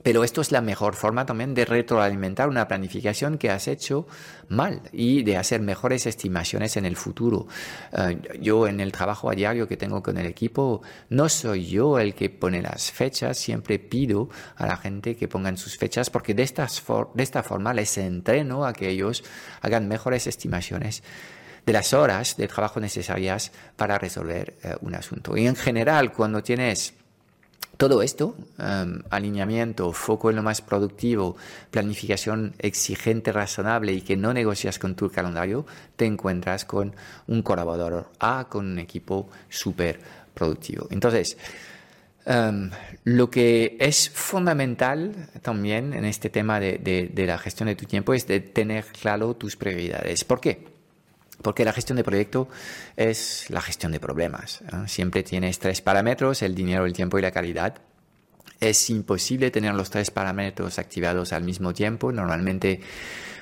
pero 0.03 0.25
esto 0.25 0.41
es 0.41 0.53
la 0.53 0.61
mejor 0.61 0.95
forma 0.95 1.27
también 1.27 1.55
de 1.55 1.65
retroalimentar 1.65 2.49
una 2.49 2.67
planificación 2.67 3.39
que 3.39 3.51
has 3.51 3.69
hecho 3.69 4.07
mal 4.49 4.83
y 4.93 5.23
de 5.23 5.37
hacer 5.37 5.61
mejores 5.61 6.07
estimaciones 6.07 6.77
en 6.77 6.87
el 6.87 6.97
futuro. 6.97 7.47
Eh, 7.93 8.39
yo 8.41 8.67
en 8.67 8.81
el 8.81 8.93
trabajo 8.93 9.31
a 9.31 9.35
diario 9.35 9.69
que 9.69 9.77
tengo 9.77 10.03
con 10.03 10.17
el 10.19 10.27
equipo, 10.27 10.83
no 11.09 11.29
soy 11.29 11.67
yo 11.67 11.99
el 11.99 12.15
que 12.15 12.31
pone 12.31 12.63
las 12.63 12.91
fechas, 12.91 13.39
siempre 13.39 13.79
pido 13.79 14.29
a 14.57 14.67
la 14.67 14.77
gente 14.77 15.17
que 15.17 15.29
pongan 15.29 15.57
sus 15.57 15.77
fechas 15.77 16.11
porque 16.11 16.35
de, 16.35 16.43
estas 16.43 16.83
de 17.15 17.23
esta 17.23 17.43
forma 17.43 17.75
les 17.75 17.99
entreno 17.99 18.65
a 18.65 18.73
que 18.73 18.89
ellos 18.89 19.23
hagan 19.61 19.89
mejores 19.89 20.27
estimaciones 20.27 21.03
de 21.67 21.73
las 21.73 21.93
horas 21.93 22.37
de 22.37 22.49
trabajo 22.49 22.81
necesarias 22.81 23.53
para 23.77 23.99
resolver 23.99 24.57
eh, 24.63 24.75
un 24.81 24.95
asunto. 24.95 25.37
Y 25.37 25.47
en 25.47 25.57
general, 25.57 26.13
cuando 26.13 26.43
tienes 26.43 26.95
todo 27.81 28.03
esto, 28.03 28.37
em, 28.59 29.01
alineamiento, 29.09 29.91
foco 29.95 30.29
en 30.29 30.37
lo 30.37 30.43
más 30.43 30.61
productivo, 30.61 31.39
planificación 31.71 32.53
exigente, 32.59 33.33
razonable 33.33 33.95
y 33.95 34.03
que 34.03 34.19
no 34.19 34.35
negocias 34.35 34.79
con 34.79 34.95
tu 34.95 35.11
calendario, 35.11 35.65
te 35.97 36.05
encuentras 36.05 36.67
con 36.67 36.95
un 37.27 37.41
colaborador 37.41 38.11
A, 38.21 38.49
con 38.51 38.67
un 38.67 38.79
equipo 38.79 39.31
súper 39.49 39.99
productivo. 40.35 40.89
Entonces, 40.91 41.39
em, 42.27 42.71
lo 43.05 43.31
que 43.31 43.79
es 43.81 44.11
fundamental 44.11 45.31
también 45.41 45.95
en 45.95 46.05
este 46.05 46.29
tema 46.29 46.61
de, 46.61 46.77
de 47.11 47.27
la 47.27 47.39
gestión 47.39 47.69
de 47.69 47.77
tu 47.77 47.87
tiempo 47.87 48.13
es 48.13 48.27
de 48.27 48.41
tener 48.41 48.85
claro 49.01 49.35
tus 49.37 49.57
prioridades. 49.57 50.23
¿Por 50.25 50.39
qué? 50.39 50.80
Porque 51.43 51.65
la 51.65 51.73
gestión 51.73 51.97
de 51.97 52.05
proyecto 52.05 52.49
es 52.97 53.47
la 53.49 53.61
gestión 53.61 53.93
de 53.93 54.01
problemas. 54.01 54.63
Siempre 54.87 55.23
tienes 55.23 55.59
tres 55.59 55.81
parámetros, 55.81 56.43
el 56.43 56.55
dinero, 56.55 56.85
el 56.85 56.93
tiempo 56.93 57.19
y 57.19 57.23
la 57.23 57.31
calidad. 57.31 57.77
Es 58.61 58.91
imposible 58.91 59.51
tener 59.51 59.75
los 59.75 59.89
tres 59.89 60.11
parámetros 60.11 60.79
activados 60.79 61.33
al 61.33 61.45
mismo 61.45 61.73
tiempo. 61.73 62.13
Normalmente, 62.13 62.81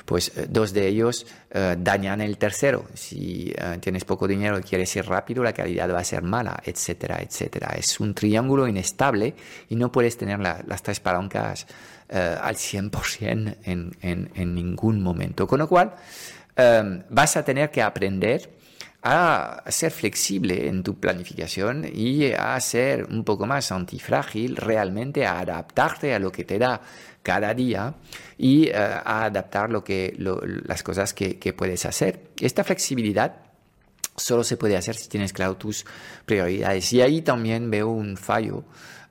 pues 0.04 0.32
eh, 0.36 0.46
dos 0.48 0.72
de 0.72 0.86
ellos 0.86 1.26
eh, 1.50 1.76
dañan 1.76 2.20
el 2.20 2.38
tercero. 2.38 2.86
Si 2.94 3.52
eh, 3.56 3.78
tienes 3.80 4.04
poco 4.04 4.28
dinero 4.28 4.60
y 4.60 4.62
quieres 4.62 4.94
ir 4.94 5.04
rápido, 5.04 5.42
la 5.42 5.52
calidad 5.52 5.92
va 5.92 5.98
a 5.98 6.04
ser 6.04 6.22
mala, 6.22 6.62
etcétera, 6.64 7.18
etcétera. 7.20 7.74
Es 7.76 7.98
un 7.98 8.14
triángulo 8.14 8.68
inestable 8.68 9.34
y 9.68 9.74
no 9.74 9.90
puedes 9.90 10.16
tener 10.16 10.38
las 10.38 10.82
tres 10.82 11.00
palancas 11.00 11.66
al 12.10 12.54
100% 12.54 13.56
en, 13.64 13.96
en, 14.00 14.30
en 14.34 14.54
ningún 14.54 15.02
momento. 15.02 15.46
Con 15.46 15.58
lo 15.58 15.68
cual, 15.68 15.94
Em, 16.58 17.04
vas 17.08 17.36
a 17.36 17.44
tener 17.44 17.70
que 17.70 17.80
aprender 17.80 18.50
a 19.00 19.62
ser 19.68 19.92
flexible 19.92 20.66
en 20.66 20.82
tu 20.82 20.98
planificación 20.98 21.88
y 21.94 22.32
a 22.32 22.58
ser 22.58 23.04
un 23.04 23.22
poco 23.22 23.46
más 23.46 23.70
antifrágil, 23.70 24.56
realmente 24.56 25.24
a 25.24 25.38
adaptarte 25.38 26.12
a 26.12 26.18
lo 26.18 26.32
que 26.32 26.44
te 26.44 26.58
da 26.58 26.80
cada 27.22 27.54
día 27.54 27.94
y 28.36 28.66
eh, 28.66 28.74
a 28.74 29.26
adaptar 29.26 29.70
lo 29.70 29.84
que, 29.84 30.16
las 30.18 30.82
cosas 30.82 31.14
que, 31.14 31.54
puedes 31.56 31.86
hacer. 31.86 32.30
Esta 32.40 32.64
flexibilidad 32.64 33.36
solo 34.16 34.42
se 34.42 34.56
puede 34.56 34.76
hacer 34.76 34.96
si 34.96 35.08
tienes 35.08 35.32
claro 35.32 35.56
tus 35.56 35.86
prioridades. 36.26 36.92
Y 36.92 37.00
ahí 37.02 37.22
también 37.22 37.70
veo 37.70 37.88
un 37.88 38.16
fallo 38.16 38.64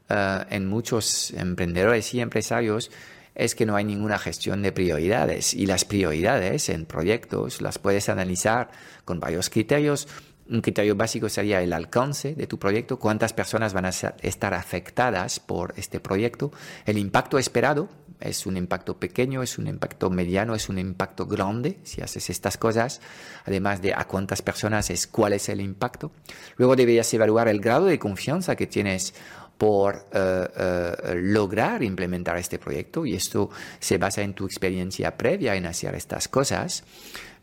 eh, 0.10 0.44
en 0.50 0.68
muchos 0.68 1.32
emprendedores 1.32 2.14
y 2.14 2.20
empresarios 2.20 2.92
es 3.38 3.54
que 3.54 3.68
no 3.68 3.76
hay 3.76 3.86
ninguna 3.86 4.18
gestión 4.18 4.64
de 4.64 4.72
prioridades 4.72 5.54
y 5.54 5.68
las 5.68 5.86
prioridades 5.86 6.70
en 6.70 6.86
proyectos 6.86 7.62
las 7.62 7.78
puedes 7.78 8.10
analizar 8.10 8.72
con 9.06 9.20
varios 9.20 9.50
criterios. 9.50 10.08
Un 10.50 10.62
criterio 10.62 10.96
básico 10.96 11.30
sería 11.30 11.62
el 11.62 11.72
alcance 11.72 12.34
de 12.34 12.48
tu 12.48 12.58
proyecto, 12.58 12.98
cuántas 12.98 13.34
personas 13.34 13.74
van 13.74 13.86
a 13.86 13.90
estar 13.90 14.54
afectadas 14.54 15.40
por 15.40 15.74
este 15.78 16.00
proyecto, 16.00 16.52
el 16.86 16.98
impacto 16.98 17.38
esperado, 17.38 17.90
es 18.20 18.48
un 18.48 18.58
impacto 18.58 18.98
pequeño, 18.98 19.44
es 19.44 19.60
un 19.60 19.68
impacto 19.68 20.10
mediano, 20.10 20.56
es 20.56 20.70
un 20.70 20.80
impacto 20.80 21.28
grande, 21.28 21.78
si 21.84 22.02
haces 22.02 22.32
estas 22.32 22.58
cosas, 22.58 23.02
además 23.46 23.82
de 23.82 23.94
a 23.94 24.06
cuántas 24.06 24.42
personas 24.42 24.90
es 24.90 25.06
cuál 25.06 25.34
es 25.34 25.50
el 25.50 25.62
impacto. 25.62 26.12
Luego 26.56 26.76
deberías 26.76 27.14
evaluar 27.14 27.48
el 27.50 27.60
grado 27.60 27.86
de 27.86 28.00
confianza 28.00 28.56
que 28.56 28.66
tienes 28.66 29.14
por 29.58 30.08
eh, 30.12 30.48
eh, 30.56 31.16
lograr 31.16 31.84
implementar 31.84 32.38
este 32.38 32.60
proyecto 32.60 33.06
y 33.06 33.16
esto 33.16 33.50
se 33.80 33.98
basa 33.98 34.22
en 34.22 34.34
tu 34.34 34.46
experiencia 34.46 35.18
previa 35.18 35.56
en 35.56 35.66
hacer 35.66 35.96
estas 35.96 36.28
cosas. 36.28 36.84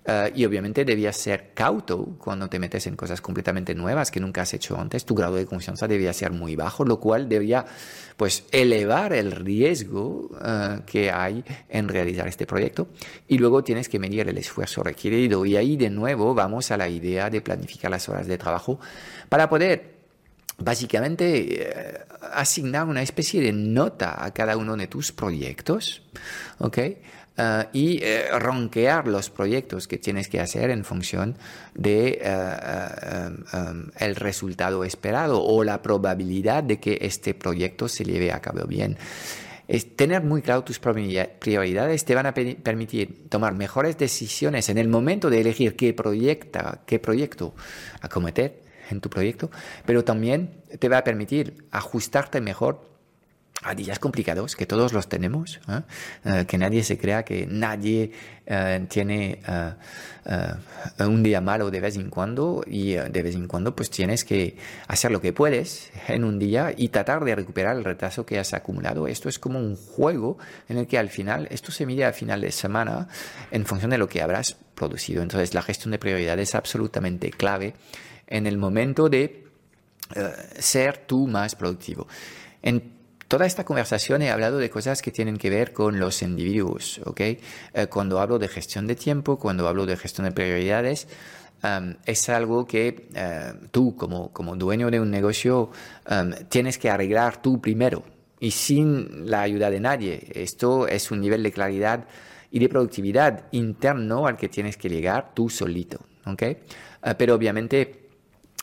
Eh, 0.07 0.33
y 0.35 0.45
obviamente 0.45 0.85
debías 0.85 1.17
ser 1.17 1.55
cauto 1.55 2.17
cuando 2.19 2.47
te 2.49 2.59
metes 2.59 2.87
en 2.87 2.95
cosas 2.95 3.23
completamente 3.23 3.75
nuevas 3.75 4.11
que 4.11 4.21
nunca 4.21 4.43
has 4.43 4.53
hecho 4.53 4.79
antes. 4.79 5.07
Tu 5.07 5.15
grado 5.15 5.37
de 5.37 5.47
confianza 5.47 5.89
debía 5.89 6.13
ser 6.13 6.31
muy 6.31 6.57
bajo, 6.57 6.85
lo 6.85 7.01
cual 7.01 7.27
debía 7.29 7.65
pues 8.19 8.45
elevar 8.53 9.15
el 9.15 9.33
riesgo 9.33 10.31
que 10.87 11.11
hay 11.11 11.43
en 11.71 11.89
realizar 11.89 12.29
este 12.29 12.47
proyecto. 12.47 12.89
Y 13.27 13.39
luego 13.39 13.65
tienes 13.65 13.89
que 13.89 13.99
medir 13.99 14.29
el 14.29 14.37
esfuerzo 14.37 14.83
requerido. 14.83 15.47
Y 15.47 15.57
ahí 15.57 15.77
de 15.77 15.89
nuevo 15.89 16.35
vamos 16.35 16.71
a 16.71 16.77
la 16.77 16.89
idea 16.89 17.31
de 17.31 17.41
planificar 17.41 17.91
las 17.91 18.09
horas 18.09 18.27
de 18.27 18.37
trabajo 18.37 18.79
para 19.31 19.49
poder 19.49 19.94
básicamente 20.59 21.63
eh, 21.63 22.01
asignar 22.33 22.87
una 22.87 23.03
especie 23.03 23.41
de 23.41 23.53
nota 23.53 24.25
a 24.25 24.33
cada 24.33 24.57
uno 24.57 24.77
de 24.77 24.87
tus 24.87 25.13
proyectos, 25.13 26.03
¿ok? 26.59 26.79
Eh, 26.79 27.67
y 27.73 28.03
eh, 28.03 28.27
ronquear 28.39 29.09
los 29.09 29.31
proyectos 29.31 29.89
que 29.89 29.99
tienes 29.99 30.29
que 30.29 30.41
hacer 30.41 30.71
en 30.71 30.85
función 30.85 31.37
de 31.75 32.21
el 33.99 34.17
resultado 34.17 34.85
esperado 34.85 35.43
o 35.43 35.65
la 35.65 35.83
probabilidad 35.83 36.63
de 36.63 36.79
que 36.79 36.99
este 37.01 37.35
proyecto 37.35 37.89
se 37.89 38.05
lleve 38.05 38.33
a 38.33 38.41
cabo 38.41 38.67
bien. 38.67 38.97
Es 39.67 39.97
tener 39.97 40.23
muy 40.23 40.43
claro 40.43 40.63
tus 40.63 40.79
prioridades 40.79 42.05
te 42.05 42.15
van 42.15 42.27
a 42.27 42.35
permitir 42.35 43.31
tomar 43.31 43.55
mejores 43.55 43.97
decisiones 43.97 44.69
en 44.69 44.77
el 44.77 44.89
momento 44.89 45.31
de 45.31 45.41
elegir 45.41 45.75
qué, 45.75 45.95
proyecta, 45.95 46.83
qué 46.87 46.99
proyecto 46.99 47.55
acometer 48.03 48.64
en 48.91 49.01
tu 49.01 49.11
proyecto, 49.11 49.51
pero 49.87 50.05
también 50.05 50.63
te 50.79 50.89
va 50.89 50.99
a 50.99 51.05
permitir 51.05 51.67
ajustarte 51.71 52.41
mejor 52.41 52.95
a 53.65 53.75
días 53.75 53.99
complicados, 53.99 54.57
que 54.57 54.67
todos 54.67 54.93
los 54.93 55.09
tenemos, 55.09 55.61
¿eh? 55.69 55.81
Eh, 56.25 56.45
que 56.47 56.59
nadie 56.59 56.83
se 56.83 56.99
crea 56.99 57.25
que 57.25 57.47
nadie 57.47 58.13
eh, 58.47 58.87
tiene 58.89 59.41
un 60.99 61.23
día 61.23 61.41
malo 61.41 61.71
de 61.71 61.81
vez 61.81 61.97
en 61.97 62.11
cuando 62.11 62.63
y 62.67 62.93
de 62.93 63.23
vez 63.23 63.35
en 63.35 63.47
cuando 63.47 63.75
pues 63.75 63.91
tienes 63.91 64.25
que 64.25 64.57
hacer 64.87 65.11
lo 65.11 65.21
que 65.21 65.33
puedes 65.33 65.91
en 66.09 66.25
un 66.25 66.39
día 66.39 66.75
y 66.77 66.89
tratar 66.89 67.25
de 67.25 67.35
recuperar 67.35 67.77
el 67.77 67.85
retraso 67.85 68.27
que 68.27 68.39
has 68.39 68.53
acumulado. 68.53 69.07
Esto 69.07 69.29
es 69.29 69.39
como 69.39 69.59
un 69.59 69.77
juego 69.77 70.39
en 70.69 70.79
el 70.79 70.87
que 70.87 70.99
al 70.99 71.09
final, 71.09 71.47
esto 71.51 71.73
se 71.73 71.87
mide 71.87 72.05
al 72.05 72.15
final 72.15 72.41
de 72.43 72.53
semana 72.53 73.09
en 73.51 73.65
función 73.65 73.91
de 73.91 73.99
lo 73.99 74.09
que 74.09 74.21
habrás 74.21 74.57
producido. 74.75 75.23
Entonces 75.23 75.55
la 75.55 75.63
gestión 75.63 75.93
de 75.93 75.99
prioridades 75.99 76.51
es 76.51 76.55
absolutamente 76.55 77.31
clave 77.31 77.75
en 78.27 78.47
el 78.47 78.59
momento 78.59 79.09
de 79.09 79.45
eh, 80.15 80.33
ser 80.59 80.99
tú 80.99 81.27
más 81.27 81.55
productivo. 81.55 82.07
En 82.63 82.93
toda 83.27 83.47
esta 83.47 83.65
conversación 83.65 84.21
he 84.21 84.31
hablado 84.31 84.59
de 84.59 84.69
cosas 84.69 85.01
que 85.01 85.11
tienen 85.11 85.39
que 85.39 85.49
ver 85.49 85.73
con 85.73 85.99
los 85.99 86.21
individuos, 86.23 87.01
¿ok? 87.05 87.21
Eh, 87.21 87.39
cuando 87.89 88.21
hablo 88.21 88.39
de 88.39 88.49
gestión 88.49 88.87
de 88.87 88.97
tiempo, 88.97 89.39
cuando 89.39 89.67
hablo 89.67 89.87
de 89.87 89.97
gestión 89.97 90.27
de 90.27 90.33
prioridades, 90.33 91.09
es 92.05 92.29
algo 92.29 92.67
que 92.67 93.09
eh, 93.15 93.55
tú 93.71 93.97
como, 93.97 94.31
como 94.35 94.55
dueño 94.55 94.91
de 94.91 95.01
un 95.01 95.11
negocio 95.11 95.71
tienes 96.51 96.77
que 96.77 96.91
arreglar 96.91 97.41
tú 97.41 97.59
primero 97.59 98.05
y 98.39 98.51
sin 98.51 99.31
la 99.31 99.41
ayuda 99.41 99.71
de 99.71 99.81
nadie. 99.81 100.29
Esto 100.35 100.87
es 100.87 101.11
un 101.11 101.23
nivel 101.23 101.43
de 101.43 101.53
claridad 101.53 102.05
y 102.51 102.59
de 102.59 102.69
productividad 102.69 103.47
interno 103.53 104.27
al 104.27 104.37
que 104.37 104.51
tienes 104.51 104.77
que 104.77 104.91
llegar 104.91 105.33
tú 105.33 105.49
solito, 105.49 106.01
¿ok? 106.27 106.43
pero 107.17 107.35
obviamente 107.35 108.04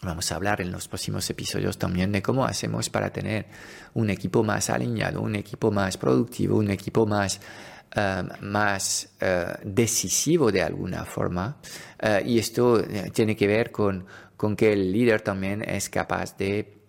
Vamos 0.03 0.31
a 0.31 0.35
hablar 0.35 0.61
en 0.61 0.71
los 0.71 0.87
próximos 0.87 1.29
episodios 1.29 1.77
también 1.77 2.11
de 2.11 2.23
cómo 2.23 2.43
hacemos 2.43 2.89
para 2.89 3.13
tener 3.13 3.45
un 3.93 4.09
equipo 4.09 4.43
más 4.43 4.71
alineado, 4.71 5.21
un 5.21 5.35
equipo 5.35 5.71
más 5.71 5.95
productivo, 5.95 6.57
un 6.57 6.71
equipo 6.71 7.05
más, 7.05 7.39
eh, 7.95 8.23
más 8.41 9.09
eh, 9.19 9.53
decisivo 9.63 10.51
de 10.51 10.63
alguna 10.63 11.05
forma. 11.05 11.57
Eh, 11.99 12.23
y 12.25 12.39
esto 12.39 12.83
tiene 13.13 13.35
que 13.35 13.45
ver 13.45 13.71
con, 13.71 14.07
con, 14.35 14.55
que 14.55 14.73
el 14.73 14.91
líder 14.91 15.21
también 15.21 15.61
es 15.61 15.87
capaz 15.87 16.35
de 16.35 16.81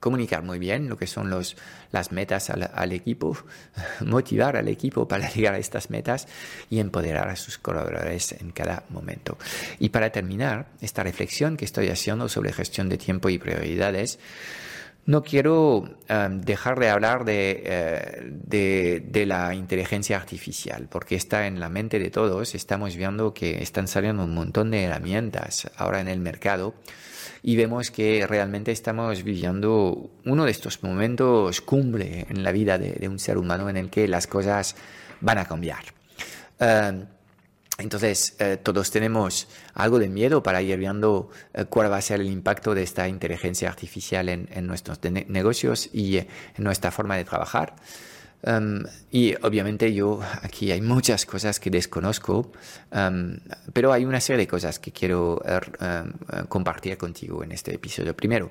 comunicar 0.00 0.42
muy 0.42 0.58
bien 0.58 0.88
lo 0.88 0.96
que 0.96 1.06
son 1.06 1.30
los, 1.30 1.56
las 1.92 2.12
metas 2.12 2.50
al, 2.50 2.92
equipo, 2.92 3.36
motivar 4.04 4.56
al 4.56 4.68
equipo 4.68 5.08
para 5.08 5.28
llegar 5.34 5.54
a 5.54 5.58
estas 5.58 5.90
metas 5.90 6.28
y 6.70 6.80
empoderar 6.80 7.28
a 7.28 7.36
sus 7.36 7.58
colaboradores 7.58 8.32
en 8.32 8.50
cada 8.50 8.84
momento. 8.90 9.38
Y 9.78 9.90
para 9.90 10.10
terminar 10.10 10.66
esta 10.80 11.02
reflexión 11.02 11.56
que 11.56 11.64
estoy 11.64 11.88
haciendo 11.88 12.28
sobre 12.28 12.52
gestión 12.52 12.88
de 12.88 12.98
tiempo 12.98 13.28
y 13.28 13.38
prioridades, 13.38 14.18
no 15.08 15.22
quiero 15.22 15.88
dejar 16.30 16.78
de 16.78 16.90
hablar 16.90 17.24
eh, 17.28 18.30
de, 18.30 19.02
de, 19.08 19.24
la 19.24 19.54
inteligencia 19.54 20.18
artificial, 20.18 20.86
porque 20.90 21.14
está 21.14 21.46
en 21.46 21.60
la 21.60 21.70
mente 21.70 21.98
de 21.98 22.10
todos. 22.10 22.54
Estamos 22.54 22.94
viendo 22.94 23.32
que 23.32 23.62
están 23.62 23.88
saliendo 23.88 24.24
un 24.24 24.34
montón 24.34 24.70
de 24.70 24.84
herramientas 24.84 25.70
ahora 25.78 26.02
en 26.02 26.08
el 26.08 26.20
mercado 26.20 26.74
y 27.42 27.56
vemos 27.56 27.90
que 27.90 28.26
realmente 28.26 28.70
estamos 28.70 29.22
viviendo 29.22 30.10
uno 30.26 30.44
de 30.44 30.50
estos 30.50 30.82
momentos 30.82 31.62
cumbre 31.62 32.26
en 32.28 32.42
la 32.42 32.52
vida 32.52 32.76
de, 32.76 33.08
un 33.08 33.18
ser 33.18 33.38
humano 33.38 33.70
en 33.70 33.78
el 33.78 33.88
que 33.88 34.08
las 34.08 34.26
cosas 34.26 34.76
van 35.22 35.38
a 35.38 35.46
cambiar. 35.46 35.84
Entonces, 37.78 38.34
eh, 38.40 38.58
todos 38.60 38.90
tenemos 38.90 39.46
algo 39.72 40.00
de 40.00 40.08
miedo 40.08 40.42
para 40.42 40.60
ir 40.60 40.76
viendo 40.76 41.30
eh, 41.54 41.64
cuál 41.64 41.90
va 41.90 41.98
a 41.98 42.02
ser 42.02 42.20
el 42.20 42.28
impacto 42.28 42.74
de 42.74 42.82
esta 42.82 43.06
inteligencia 43.06 43.68
artificial 43.68 44.28
en, 44.28 44.66
nuestros 44.66 44.98
negocios 45.28 45.88
y 45.92 46.16
en 46.18 46.26
nuestra 46.58 46.90
forma 46.90 47.16
de 47.16 47.24
trabajar. 47.24 47.76
Um, 48.42 48.84
y 49.10 49.34
obviamente 49.44 49.92
yo 49.92 50.20
aquí 50.42 50.70
hay 50.70 50.80
muchas 50.80 51.26
cosas 51.26 51.58
que 51.58 51.70
desconozco, 51.70 52.52
um, 52.92 53.36
pero 53.72 53.92
hay 53.92 54.04
una 54.04 54.20
serie 54.20 54.38
de 54.38 54.46
cosas 54.46 54.78
que 54.78 54.92
quiero 54.92 55.42
er, 55.44 55.72
um, 55.80 56.46
compartir 56.46 56.96
contigo 56.98 57.42
en 57.42 57.52
este 57.52 57.74
episodio. 57.74 58.16
Primero, 58.16 58.50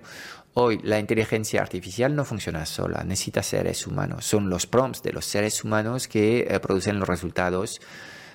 hoy 0.54 0.80
la 0.84 1.00
inteligencia 1.00 1.62
artificial 1.62 2.16
no 2.16 2.26
funciona 2.26 2.66
sola, 2.66 3.04
necesita 3.04 3.44
seres 3.44 3.88
humanos. 3.88 4.26
Son 4.26 4.50
los 4.50 4.68
prompts 4.68 5.04
de 5.04 5.14
los 5.14 5.26
seres 5.26 5.64
humanos 5.64 6.08
que 6.08 6.48
eh, 6.50 6.60
producen 6.60 7.00
los 7.00 7.08
resultados 7.08 7.80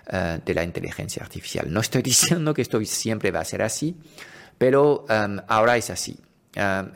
uh, 0.09 0.41
de 0.45 0.55
la 0.55 0.65
inteligencia 0.65 1.23
artificial. 1.23 1.73
No 1.73 1.81
estoy 1.81 2.03
diciendo 2.12 2.55
que 2.55 2.62
esto 2.62 2.83
siempre 2.85 3.31
va 3.31 3.41
a 3.41 3.45
ser 3.45 3.62
así, 3.62 3.97
pero 4.59 5.07
ahora 5.49 5.77
es 5.77 5.91
así 5.91 6.19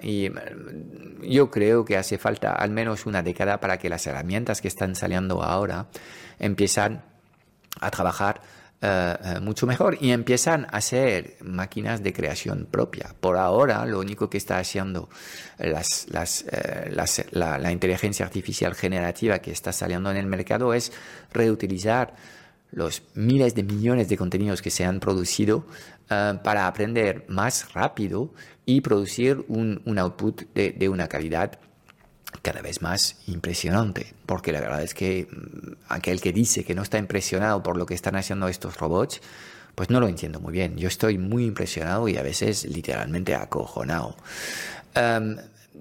y 0.02 0.28
mm, 0.28 1.22
yo 1.22 1.50
creo 1.50 1.84
que 1.84 1.96
hace 1.96 2.18
falta 2.18 2.52
al 2.52 2.70
menos 2.70 3.06
una 3.06 3.22
década 3.22 3.58
para 3.58 3.78
que 3.78 3.88
las 3.88 4.06
herramientas 4.06 4.60
que 4.60 4.68
están 4.68 4.94
saliendo 4.94 5.42
ahora 5.42 5.86
empiezan 6.38 7.02
a 7.80 7.90
trabajar 7.90 8.40
eh, 8.82 9.16
eh, 9.24 9.40
mucho 9.40 9.66
mejor 9.66 9.96
y 10.00 10.10
empiezan 10.10 10.66
a 10.70 10.82
ser 10.82 11.38
máquinas 11.40 12.02
de 12.02 12.12
creación 12.12 12.68
propia. 12.70 13.14
Por 13.18 13.38
ahora, 13.38 13.86
lo 13.86 13.98
único 13.98 14.28
que 14.28 14.36
está 14.36 14.58
haciendo 14.58 15.08
eh, 15.58 15.74
la, 17.32 17.72
inteligencia 17.72 18.26
artificial 18.26 18.74
generativa 18.74 19.38
que 19.38 19.50
está 19.50 19.72
saliendo 19.72 20.10
en 20.10 20.18
el 20.18 20.26
mercado 20.26 20.74
es 20.74 20.92
reutilizar 21.32 22.14
los 22.70 23.02
miles 23.14 23.54
de 23.54 23.62
millones 23.62 24.08
de 24.08 24.16
contenidos 24.16 24.62
que 24.62 24.70
se 24.70 24.84
han 24.84 25.00
producido 25.00 25.66
para 26.08 26.66
aprender 26.66 27.24
más 27.28 27.72
rápido 27.72 28.32
y 28.64 28.80
producir 28.80 29.44
un, 29.48 29.82
un 29.84 29.98
output 29.98 30.42
de, 30.54 30.72
de, 30.72 30.88
una 30.88 31.08
calidad 31.08 31.58
cada 32.42 32.62
vez 32.62 32.82
más 32.82 33.16
impresionante. 33.26 34.14
Porque 34.26 34.52
la 34.52 34.60
verdad 34.60 34.82
es 34.82 34.94
que 34.94 35.28
mm, 35.30 35.72
aquel 35.88 36.20
que 36.20 36.32
dice 36.32 36.64
que 36.64 36.74
no 36.74 36.82
está 36.82 36.98
impresionado 36.98 37.62
por 37.62 37.76
lo 37.76 37.86
que 37.86 37.94
están 37.94 38.16
haciendo 38.16 38.48
estos 38.48 38.76
robots, 38.76 39.20
pues 39.74 39.90
no 39.90 40.00
lo 40.00 40.08
entiendo 40.08 40.40
muy 40.40 40.52
bien. 40.52 40.76
Yo 40.76 40.88
estoy 40.88 41.18
muy 41.18 41.44
impresionado 41.44 42.08
y 42.08 42.16
a 42.16 42.22
veces 42.22 42.64
literalmente 42.64 43.34
acojonado. 43.34 44.16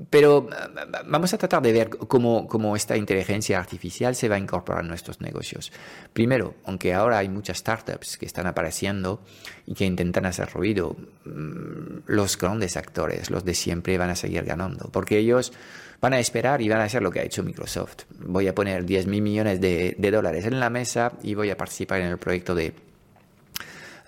Pero 0.09 0.49
eh, 0.51 1.01
vamos 1.07 1.33
a 1.33 1.37
tratar 1.37 1.61
de 1.61 1.71
ver 1.71 1.89
cómo, 1.89 2.47
cómo, 2.47 2.75
esta 2.75 2.97
inteligencia 2.97 3.59
artificial 3.59 4.15
se 4.15 4.29
va 4.29 4.35
a 4.35 4.39
incorporar 4.39 4.83
en 4.83 4.89
nuestros 4.89 5.21
negocios. 5.21 5.71
Primero, 6.13 6.55
aunque 6.65 6.93
ahora 6.93 7.19
hay 7.19 7.29
muchas 7.29 7.57
startups 7.57 8.17
que 8.17 8.25
están 8.25 8.47
apareciendo 8.47 9.21
y 9.65 9.73
que 9.73 9.85
intentan 9.85 10.25
hacer 10.25 10.49
ruido, 10.51 10.95
mm, 11.25 12.03
los 12.07 12.37
grandes 12.37 12.77
actores, 12.77 13.29
los 13.29 13.45
de 13.45 13.53
siempre, 13.53 13.97
van 13.97 14.09
a 14.09 14.15
seguir 14.15 14.43
ganando, 14.43 14.89
porque 14.91 15.17
ellos 15.17 15.53
van 16.01 16.13
a 16.13 16.19
esperar 16.19 16.61
y 16.61 16.69
van 16.69 16.81
a 16.81 16.83
hacer 16.83 17.01
lo 17.01 17.11
que 17.11 17.19
ha 17.19 17.23
hecho 17.23 17.43
Microsoft. 17.43 18.03
Voy 18.19 18.47
a 18.47 18.55
poner 18.55 18.85
10 18.85 19.07
mil 19.07 19.21
millones 19.21 19.61
de, 19.61 19.95
dólares 20.11 20.45
en 20.45 20.59
la 20.59 20.69
mesa 20.69 21.13
y 21.23 21.33
voy 21.33 21.49
a 21.49 21.57
participar 21.57 22.01
en 22.01 22.07
el 22.07 22.17
proyecto 22.17 22.53
de 22.53 22.73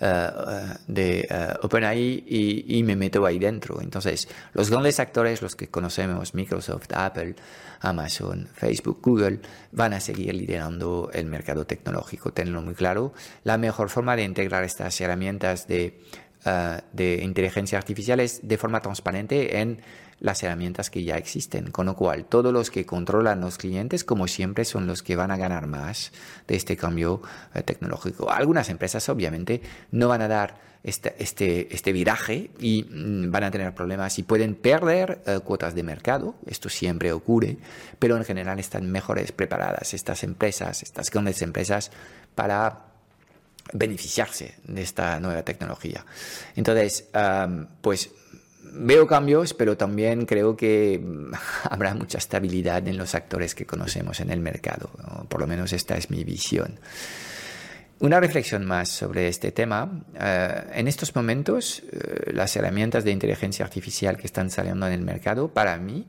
de 0.00 1.26
eh, 1.28 1.54
OpenAI 1.62 2.24
y, 2.26 2.82
me 2.82 2.96
meto 2.96 3.24
ahí 3.26 3.38
dentro. 3.38 3.80
Entonces, 3.80 4.28
los 4.52 4.70
grandes 4.70 5.00
actores, 5.00 5.42
los 5.42 5.56
que 5.56 5.68
conocemos, 5.68 6.34
Microsoft, 6.34 6.92
Apple, 6.94 7.34
Amazon, 7.80 8.48
Facebook, 8.52 9.00
Google, 9.02 9.40
van 9.72 9.92
a 9.94 10.00
seguir 10.00 10.34
liderando 10.34 11.10
el 11.12 11.26
mercado 11.26 11.66
tecnológico. 11.66 12.32
Tenlo 12.32 12.62
muy 12.62 12.74
claro. 12.74 13.12
La 13.44 13.58
mejor 13.58 13.90
forma 13.90 14.14
de 14.16 14.22
integrar 14.22 14.64
estas 14.64 15.00
herramientas 15.00 15.66
de, 15.66 16.00
eh, 16.44 16.80
de 16.92 17.20
inteligencia 17.22 17.78
artificial 17.78 18.20
es 18.20 18.46
de 18.46 18.56
forma 18.56 18.80
transparente 18.80 19.60
en 19.60 19.80
las 20.20 20.42
herramientas 20.42 20.90
que 20.90 21.04
ya 21.04 21.16
existen. 21.16 21.70
Con 21.70 21.86
lo 21.86 21.94
cual, 21.94 22.24
todos 22.24 22.52
los 22.52 22.70
que 22.70 22.84
controlan 22.84 23.40
los 23.40 23.58
clientes, 23.58 24.04
como 24.04 24.28
siempre, 24.28 24.64
son 24.64 24.86
los 24.86 25.02
que 25.02 25.16
van 25.16 25.30
a 25.30 25.36
ganar 25.36 25.66
más 25.66 26.12
de 26.46 26.56
este 26.56 26.76
cambio 26.76 27.22
eh, 27.54 27.62
tecnológico. 27.62 28.30
Algunas 28.30 28.68
empresas, 28.68 29.08
obviamente, 29.08 29.62
no 29.90 30.08
van 30.08 30.22
a 30.22 30.28
dar 30.28 30.68
este, 30.84 31.14
este, 31.18 31.74
este 31.74 31.92
viraje 31.92 32.50
y 32.58 32.84
mm, 32.84 33.30
van 33.30 33.44
a 33.44 33.50
tener 33.50 33.74
problemas 33.74 34.18
y 34.18 34.22
pueden 34.22 34.54
perder 34.54 35.22
eh, 35.26 35.40
cuotas 35.44 35.74
de 35.74 35.82
mercado. 35.82 36.34
Esto 36.46 36.68
siempre 36.68 37.12
ocurre, 37.12 37.58
pero 37.98 38.16
en 38.16 38.24
general 38.24 38.58
están 38.58 38.90
mejores 38.90 39.32
preparadas 39.32 39.94
estas 39.94 40.22
empresas, 40.24 40.82
estas 40.82 41.10
grandes 41.10 41.42
empresas, 41.42 41.90
para 42.34 42.84
beneficiarse 43.72 44.54
de 44.64 44.82
esta 44.82 45.20
nueva 45.20 45.42
tecnología. 45.42 46.06
Entonces, 46.56 47.08
pues 47.82 48.10
veo 48.72 49.06
cambios, 49.06 49.54
pero 49.54 49.76
también 49.76 50.26
creo 50.26 50.56
que 50.56 51.00
habrá 51.64 51.94
mucha 51.94 52.18
estabilidad 52.18 52.86
en 52.88 52.96
los 52.96 53.14
actores 53.14 53.54
que 53.54 53.66
conocemos 53.66 54.20
en 54.20 54.30
el 54.30 54.40
mercado. 54.40 54.90
Por 55.28 55.40
lo 55.40 55.46
menos 55.46 55.72
esta 55.72 55.96
es 55.96 56.10
mi 56.10 56.24
visión. 56.24 56.78
Una 58.00 58.20
reflexión 58.20 58.64
más 58.64 58.88
sobre 58.90 59.26
este 59.26 59.50
tema. 59.50 60.04
Eh, 60.14 60.62
en 60.74 60.86
estos 60.86 61.16
momentos, 61.16 61.82
eh, 61.90 62.30
las 62.32 62.54
herramientas 62.54 63.02
de 63.02 63.10
inteligencia 63.10 63.64
artificial 63.64 64.16
que 64.16 64.26
están 64.26 64.50
saliendo 64.50 64.86
en 64.86 64.92
el 64.92 65.00
mercado, 65.00 65.48
para 65.48 65.76
mí, 65.78 66.06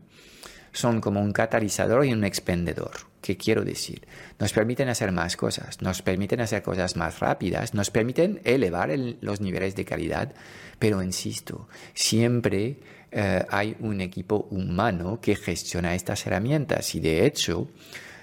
son 0.71 1.01
como 1.01 1.21
un 1.21 1.31
catalizador 1.31 2.05
y 2.05 2.13
un 2.13 2.23
expendedor. 2.23 2.91
¿Qué 3.21 3.35
quiero 3.35 3.65
decir? 3.65 4.07
Nos 4.39 4.53
permiten 4.53 4.87
hacer 4.87 5.11
más 5.11 5.35
cosas, 5.35 5.81
nos 5.81 6.01
permiten 6.01 6.39
hacer 6.39 6.63
cosas 6.63 6.95
más 6.95 7.19
rápidas, 7.19 7.73
nos 7.73 7.91
permiten 7.91 8.39
elevar 8.45 8.89
los 9.21 9.41
niveles 9.41 9.75
de 9.75 9.83
calidad, 9.83 10.33
pero 10.79 11.03
insisto, 11.03 11.67
siempre 11.93 12.77
eh, 13.11 13.45
hay 13.49 13.75
un 13.79 13.99
equipo 14.01 14.47
humano 14.51 15.19
que 15.21 15.35
gestiona 15.35 15.95
estas 15.95 16.25
herramientas 16.27 16.95
y 16.95 16.99
de 16.99 17.25
hecho 17.25 17.67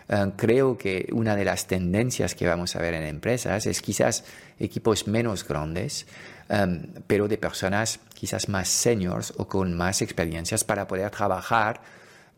eh, 0.09 0.33
creo 0.37 0.79
que 0.79 1.09
una 1.13 1.35
de 1.35 1.45
las 1.45 1.67
tendencias 1.67 2.35
que 2.35 2.47
vamos 2.47 2.77
a 2.77 2.79
ver 2.81 2.95
en 2.95 3.03
empresas 3.03 3.67
es 3.67 3.83
quizás 3.83 4.25
equipos 4.59 5.09
menos 5.09 5.47
grandes, 5.47 6.07
eh, 6.49 6.67
pero 7.07 7.29
de 7.29 7.37
personas 7.37 8.01
quizás 8.15 8.49
más 8.49 8.69
seniors 8.69 9.35
o 9.37 9.47
con 9.47 9.75
más 9.75 10.03
experiencias 10.03 10.65
para 10.65 10.87
poder 10.87 11.11
trabajar 11.11 11.81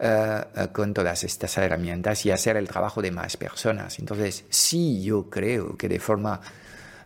eh, 0.01 0.45
eh, 0.57 0.69
con 0.73 0.95
todas 0.95 1.25
estas 1.25 1.59
herramientas 1.59 2.25
y 2.25 2.31
hacer 2.31 2.57
el 2.57 2.69
trabajo 2.69 3.03
de 3.03 3.11
más 3.11 3.37
personas. 3.37 3.99
Entonces, 3.99 4.45
sí, 4.49 5.03
yo 5.03 5.29
creo 5.29 5.77
que 5.77 5.89
de 5.89 5.99
forma 5.99 6.41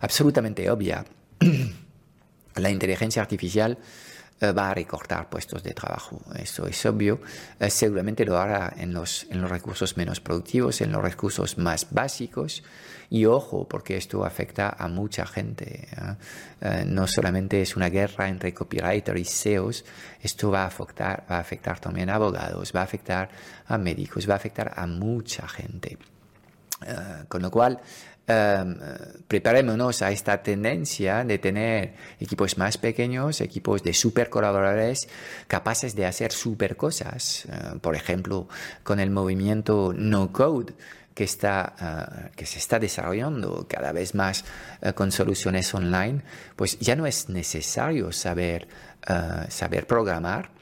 absolutamente 0.01 0.71
obvia, 0.71 1.05
la 2.57 2.71
inteligencia 2.71 3.23
artificial 3.23 3.79
va 4.51 4.71
a 4.71 4.75
recortar 4.75 5.29
puestos 5.29 5.63
de 5.63 5.73
trabajo. 5.73 6.21
Eso 6.37 6.67
es 6.67 6.85
obvio. 6.85 7.21
Eh, 7.61 7.71
seguramente 7.71 8.25
lo 8.25 8.39
hará 8.39 8.75
en 8.77 8.93
los, 8.93 9.27
en 9.31 9.41
los 9.41 9.51
recursos 9.51 9.97
menos 9.97 10.21
productivos, 10.21 10.81
en 10.81 10.91
los 10.91 11.03
recursos 11.03 11.59
más 11.59 11.87
básicos. 11.91 12.65
Y 13.11 13.27
ojo, 13.27 13.69
porque 13.69 13.97
esto 13.97 14.25
afecta 14.25 14.75
a 14.77 14.89
mucha 14.89 15.27
gente. 15.27 15.87
¿eh? 16.61 16.85
no 16.87 17.07
solamente 17.07 17.61
es 17.61 17.77
una 17.77 17.91
guerra 17.91 18.29
entre 18.29 18.55
copywriters 18.55 19.21
y 19.21 19.25
SEOs, 19.25 19.85
esto 20.23 20.51
va 20.51 20.63
a, 20.63 20.67
afectar, 20.67 21.25
va 21.31 21.37
a 21.37 21.41
afectar 21.41 21.79
también 21.79 22.09
a 22.09 22.15
abogados, 22.15 22.73
va 22.75 22.81
a 22.81 22.85
afectar 22.85 23.29
a 23.67 23.77
médicos, 23.77 24.29
va 24.29 24.35
a 24.35 24.37
afectar 24.37 24.73
a 24.75 24.87
mucha 24.87 25.47
gente. 25.47 25.99
con 27.29 27.43
lo 27.43 27.51
cual, 27.51 27.81
Em, 28.25 28.79
preparémonos 29.27 30.01
a 30.01 30.13
esta 30.13 30.45
tendencia 30.45 31.25
de 31.25 31.39
tener 31.39 31.95
equipos 32.21 32.57
más 32.57 32.79
pequeños, 32.79 33.41
equipos 33.41 33.83
de 33.83 33.93
super 33.95 34.31
colaboradores 34.31 35.09
capaces 35.49 35.97
de 35.97 36.07
hacer 36.07 36.31
super 36.31 36.77
cosas. 36.77 37.47
Eh, 37.47 37.79
por 37.81 37.97
ejemplo, 37.97 38.47
con 38.85 39.01
el 39.01 39.11
movimiento 39.11 39.93
no 39.93 40.33
code 40.33 40.73
que, 41.15 41.25
está, 41.25 41.75
eh, 41.81 42.31
que 42.37 42.47
se 42.47 42.59
está 42.59 42.79
desarrollando 42.79 43.67
cada 43.69 43.91
vez 43.91 44.15
más 44.15 44.45
eh, 44.83 44.93
con 44.93 45.11
soluciones 45.11 45.75
online, 45.75 46.23
pues 46.55 46.79
ya 46.79 46.95
no 46.95 47.07
es 47.07 47.29
necesario 47.29 48.13
saber, 48.13 48.69
saber 49.49 49.89
programar 49.89 50.62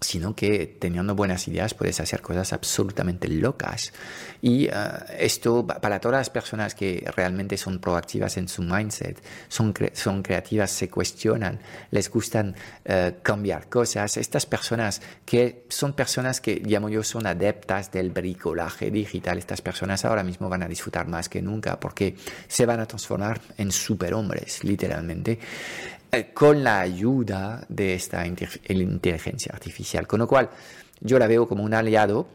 sino 0.00 0.36
que 0.36 0.66
teniendo 0.78 1.14
buenas 1.14 1.48
ideas 1.48 1.72
puedes 1.72 2.00
hacer 2.00 2.20
cosas 2.20 2.52
absolutamente 2.52 3.28
locas. 3.28 3.92
Y 4.42 4.66
eh, 4.66 4.72
esto 5.18 5.66
para 5.66 6.00
todas 6.00 6.20
las 6.20 6.30
personas 6.30 6.74
que 6.74 7.08
realmente 7.16 7.56
son 7.56 7.78
proactivas 7.78 8.36
en 8.36 8.48
su 8.48 8.62
mindset, 8.62 9.22
son, 9.48 9.72
son 9.94 10.22
creativas, 10.22 10.70
se 10.70 10.90
cuestionan, 10.90 11.60
les 11.90 12.10
gustan 12.10 12.54
eh, 12.84 13.14
cambiar 13.22 13.68
cosas, 13.68 14.18
estas 14.18 14.44
personas 14.44 15.00
que 15.24 15.64
son 15.68 15.94
personas 15.94 16.40
que 16.40 16.62
llamo 16.64 16.90
yo 16.90 17.02
son 17.02 17.26
adeptas 17.26 17.90
del 17.90 18.10
bricolaje 18.10 18.90
digital, 18.90 19.38
estas 19.38 19.62
personas 19.62 20.04
ahora 20.04 20.22
mismo 20.22 20.48
van 20.48 20.62
a 20.62 20.68
disfrutar 20.68 21.08
más 21.08 21.28
que 21.28 21.40
nunca 21.40 21.80
porque 21.80 22.16
se 22.48 22.66
van 22.66 22.80
a 22.80 22.86
transformar 22.86 23.40
en 23.56 23.72
superhombres, 23.72 24.62
literalmente. 24.62 25.38
Eh, 26.16 26.32
con 26.32 26.64
la 26.64 26.80
ayuda 26.80 27.66
de 27.68 27.94
esta 27.94 28.26
inteligencia 28.26 29.52
artificial. 29.52 30.06
Con 30.06 30.20
lo 30.20 30.26
cual, 30.26 30.48
yo 31.00 31.18
la 31.18 31.26
veo 31.26 31.46
como 31.46 31.62
un 31.62 31.74
aliado. 31.74 32.26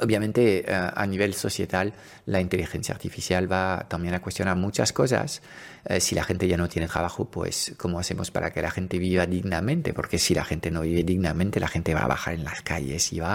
Obviamente, 0.00 0.64
eh, 0.66 0.74
a 0.74 1.06
nivel 1.06 1.34
societal, 1.34 1.92
la 2.24 2.40
inteligencia 2.40 2.94
artificial 2.94 3.50
va 3.50 3.84
también 3.90 4.14
a 4.14 4.22
cuestionar 4.22 4.56
muchas 4.56 4.94
cosas. 4.94 5.42
Eh, 5.84 6.00
si 6.00 6.14
la 6.14 6.24
gente 6.24 6.48
ya 6.48 6.56
no 6.56 6.66
tiene 6.66 6.88
trabajo, 6.88 7.26
pues, 7.26 7.74
¿cómo 7.76 7.98
hacemos 7.98 8.30
para 8.30 8.50
que 8.54 8.62
la 8.62 8.70
gente 8.70 8.98
viva 8.98 9.26
dignamente? 9.26 9.92
Porque 9.92 10.18
si 10.18 10.34
la 10.34 10.44
gente 10.44 10.70
no 10.70 10.80
vive 10.80 11.02
dignamente, 11.02 11.60
la 11.60 11.68
gente 11.68 11.92
va 11.92 12.04
a 12.04 12.08
bajar 12.08 12.32
en 12.32 12.44
las 12.44 12.62
calles 12.62 13.12
y 13.12 13.20
va 13.20 13.34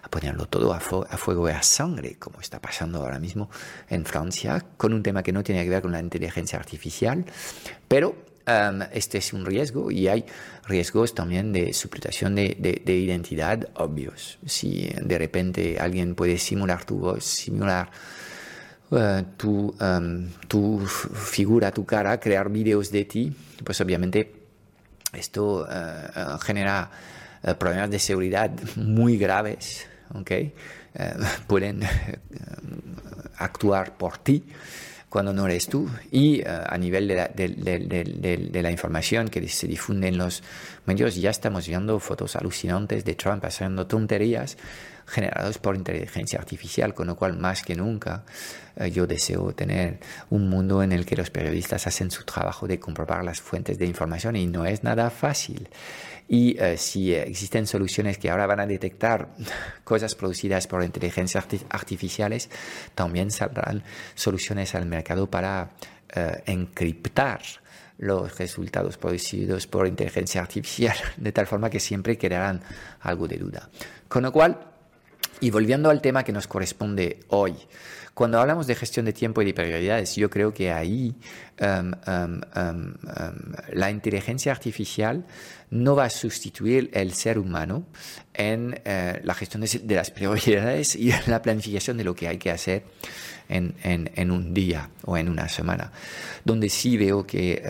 a 0.00 0.08
ponerlo 0.08 0.46
todo 0.46 0.72
a, 0.72 0.76
a 0.76 0.80
fuego 0.80 1.48
y 1.48 1.52
a 1.52 1.62
sangre, 1.64 2.14
como 2.20 2.40
está 2.40 2.60
pasando 2.60 3.00
ahora 3.00 3.18
mismo 3.18 3.50
en 3.90 4.04
Francia, 4.04 4.64
con 4.76 4.94
un 4.94 5.02
tema 5.02 5.24
que 5.24 5.32
no 5.32 5.42
tiene 5.42 5.64
que 5.64 5.70
ver 5.70 5.82
con 5.82 5.90
la 5.90 6.00
inteligencia 6.00 6.56
artificial, 6.56 7.24
pero 7.88 8.27
este 8.92 9.18
es 9.18 9.32
un 9.32 9.44
riesgo 9.44 9.90
y 9.90 10.08
hay 10.08 10.24
riesgos 10.66 11.14
también 11.14 11.52
de 11.52 11.72
suplantación 11.72 12.34
de, 12.34 12.80
de, 12.84 12.96
identidad 12.96 13.68
obvios. 13.74 14.38
Si 14.46 14.88
de 15.02 15.18
repente 15.18 15.78
alguien 15.78 16.14
puede 16.14 16.38
simular 16.38 16.84
tu 16.84 16.98
voz, 16.98 17.24
simular 17.24 17.90
eh, 18.90 19.24
tu, 19.36 19.74
tu, 20.46 20.78
figura, 20.86 21.70
tu 21.72 21.84
cara, 21.84 22.18
crear 22.18 22.48
vídeos 22.48 22.90
de 22.90 23.04
ti, 23.04 23.32
pues 23.62 23.80
obviamente 23.82 24.32
esto 25.12 25.66
eh, 25.70 26.08
eh, 26.16 26.24
genera 26.40 26.90
problemas 27.58 27.90
de 27.90 27.98
seguridad 27.98 28.50
muy 28.76 29.18
graves. 29.18 29.86
¿okay? 30.14 30.54
pueden 31.46 31.82
actuar 33.36 33.96
por 33.96 34.18
ti 34.18 34.42
cuando 35.08 35.32
no 35.32 35.46
eres 35.46 35.66
tú. 35.68 35.88
Y 36.10 36.40
eh, 36.40 36.44
a 36.46 36.76
nivel 36.78 37.08
de 37.08 37.14
la, 37.14 37.28
de, 37.28 38.62
la, 38.62 38.70
información 38.70 39.28
que 39.28 39.46
se 39.48 39.66
difunde 39.66 40.08
en 40.08 40.18
los 40.18 40.42
medios, 40.86 41.16
ya 41.16 41.30
estamos 41.30 41.66
viendo 41.66 41.98
fotos 41.98 42.36
alucinantes 42.36 43.04
de 43.04 43.14
Trump 43.14 43.44
haciendo 43.44 43.86
tonterías 43.86 44.56
generadas 45.06 45.58
por 45.58 45.74
inteligencia 45.74 46.38
artificial, 46.38 46.94
con 46.94 47.06
lo 47.06 47.16
cual 47.16 47.36
más 47.38 47.62
que 47.62 47.74
nunca 47.74 48.24
eh, 48.76 48.90
yo 48.90 49.06
deseo 49.06 49.52
tener 49.54 49.98
un 50.30 50.48
mundo 50.48 50.82
en 50.82 50.92
el 50.92 51.06
que 51.06 51.16
los 51.16 51.30
periodistas 51.30 51.86
hacen 51.86 52.10
su 52.10 52.24
trabajo 52.24 52.66
de 52.66 52.78
comprobar 52.78 53.24
las 53.24 53.40
fuentes 53.40 53.78
de 53.78 53.86
información 53.86 54.36
y 54.36 54.46
no 54.46 54.66
es 54.66 54.84
nada 54.84 55.10
fácil. 55.10 55.68
Y 56.28 56.58
eh, 56.58 56.76
si 56.76 57.14
existen 57.14 57.66
soluciones 57.66 58.18
que 58.18 58.30
ahora 58.30 58.46
van 58.46 58.60
a 58.60 58.66
detectar 58.66 59.34
cosas 59.84 60.14
producidas 60.14 60.66
por 60.66 60.84
inteligencias 60.84 61.46
artificiales, 61.70 62.50
también 62.94 63.30
saldrán 63.30 63.82
soluciones 64.14 64.74
al 64.74 64.86
mercado 64.86 65.30
para 65.30 65.70
eh, 66.14 66.42
encriptar 66.46 67.40
los 67.98 68.38
resultados 68.38 68.96
producidos 68.96 69.66
por 69.66 69.86
inteligencia 69.86 70.40
artificial, 70.40 70.96
de 71.16 71.32
tal 71.32 71.46
forma 71.46 71.70
que 71.70 71.80
siempre 71.80 72.18
quedarán 72.18 72.60
algo 73.00 73.26
de 73.26 73.38
duda. 73.38 73.68
Con 74.06 74.22
lo 74.22 74.32
cual, 74.32 74.58
y 75.40 75.50
volviendo 75.50 75.90
al 75.90 76.00
tema 76.00 76.24
que 76.24 76.32
nos 76.32 76.46
corresponde 76.46 77.20
hoy, 77.28 77.54
cuando 78.18 78.40
hablamos 78.40 78.66
de 78.66 78.74
gestión 78.74 79.06
de 79.06 79.12
tiempo 79.12 79.42
y 79.42 79.44
de 79.44 79.54
prioridades, 79.54 80.16
yo 80.16 80.28
creo 80.28 80.52
que 80.52 80.72
ahí 80.72 81.14
um, 81.60 81.92
um, 82.04 82.40
um, 82.56 82.94
la 83.72 83.92
inteligencia 83.92 84.50
artificial 84.50 85.24
no 85.70 85.94
va 85.94 86.06
a 86.06 86.10
sustituir 86.10 86.90
el 86.94 87.12
ser 87.12 87.38
humano 87.38 87.86
en 88.34 88.72
uh, 88.72 89.24
la 89.24 89.34
gestión 89.34 89.62
de, 89.62 89.94
las 89.94 90.10
prioridades 90.10 90.96
y 90.96 91.12
en 91.12 91.20
la 91.28 91.40
planificación 91.40 91.96
de 91.96 92.02
lo 92.02 92.16
que 92.16 92.26
hay 92.26 92.38
que 92.38 92.50
hacer 92.50 92.82
en 93.48 94.30
un 94.32 94.52
día 94.52 94.90
o 95.04 95.16
en 95.16 95.28
una 95.28 95.48
semana. 95.48 95.92
Donde 96.44 96.68
sí 96.70 96.96
veo 96.96 97.24
que 97.24 97.62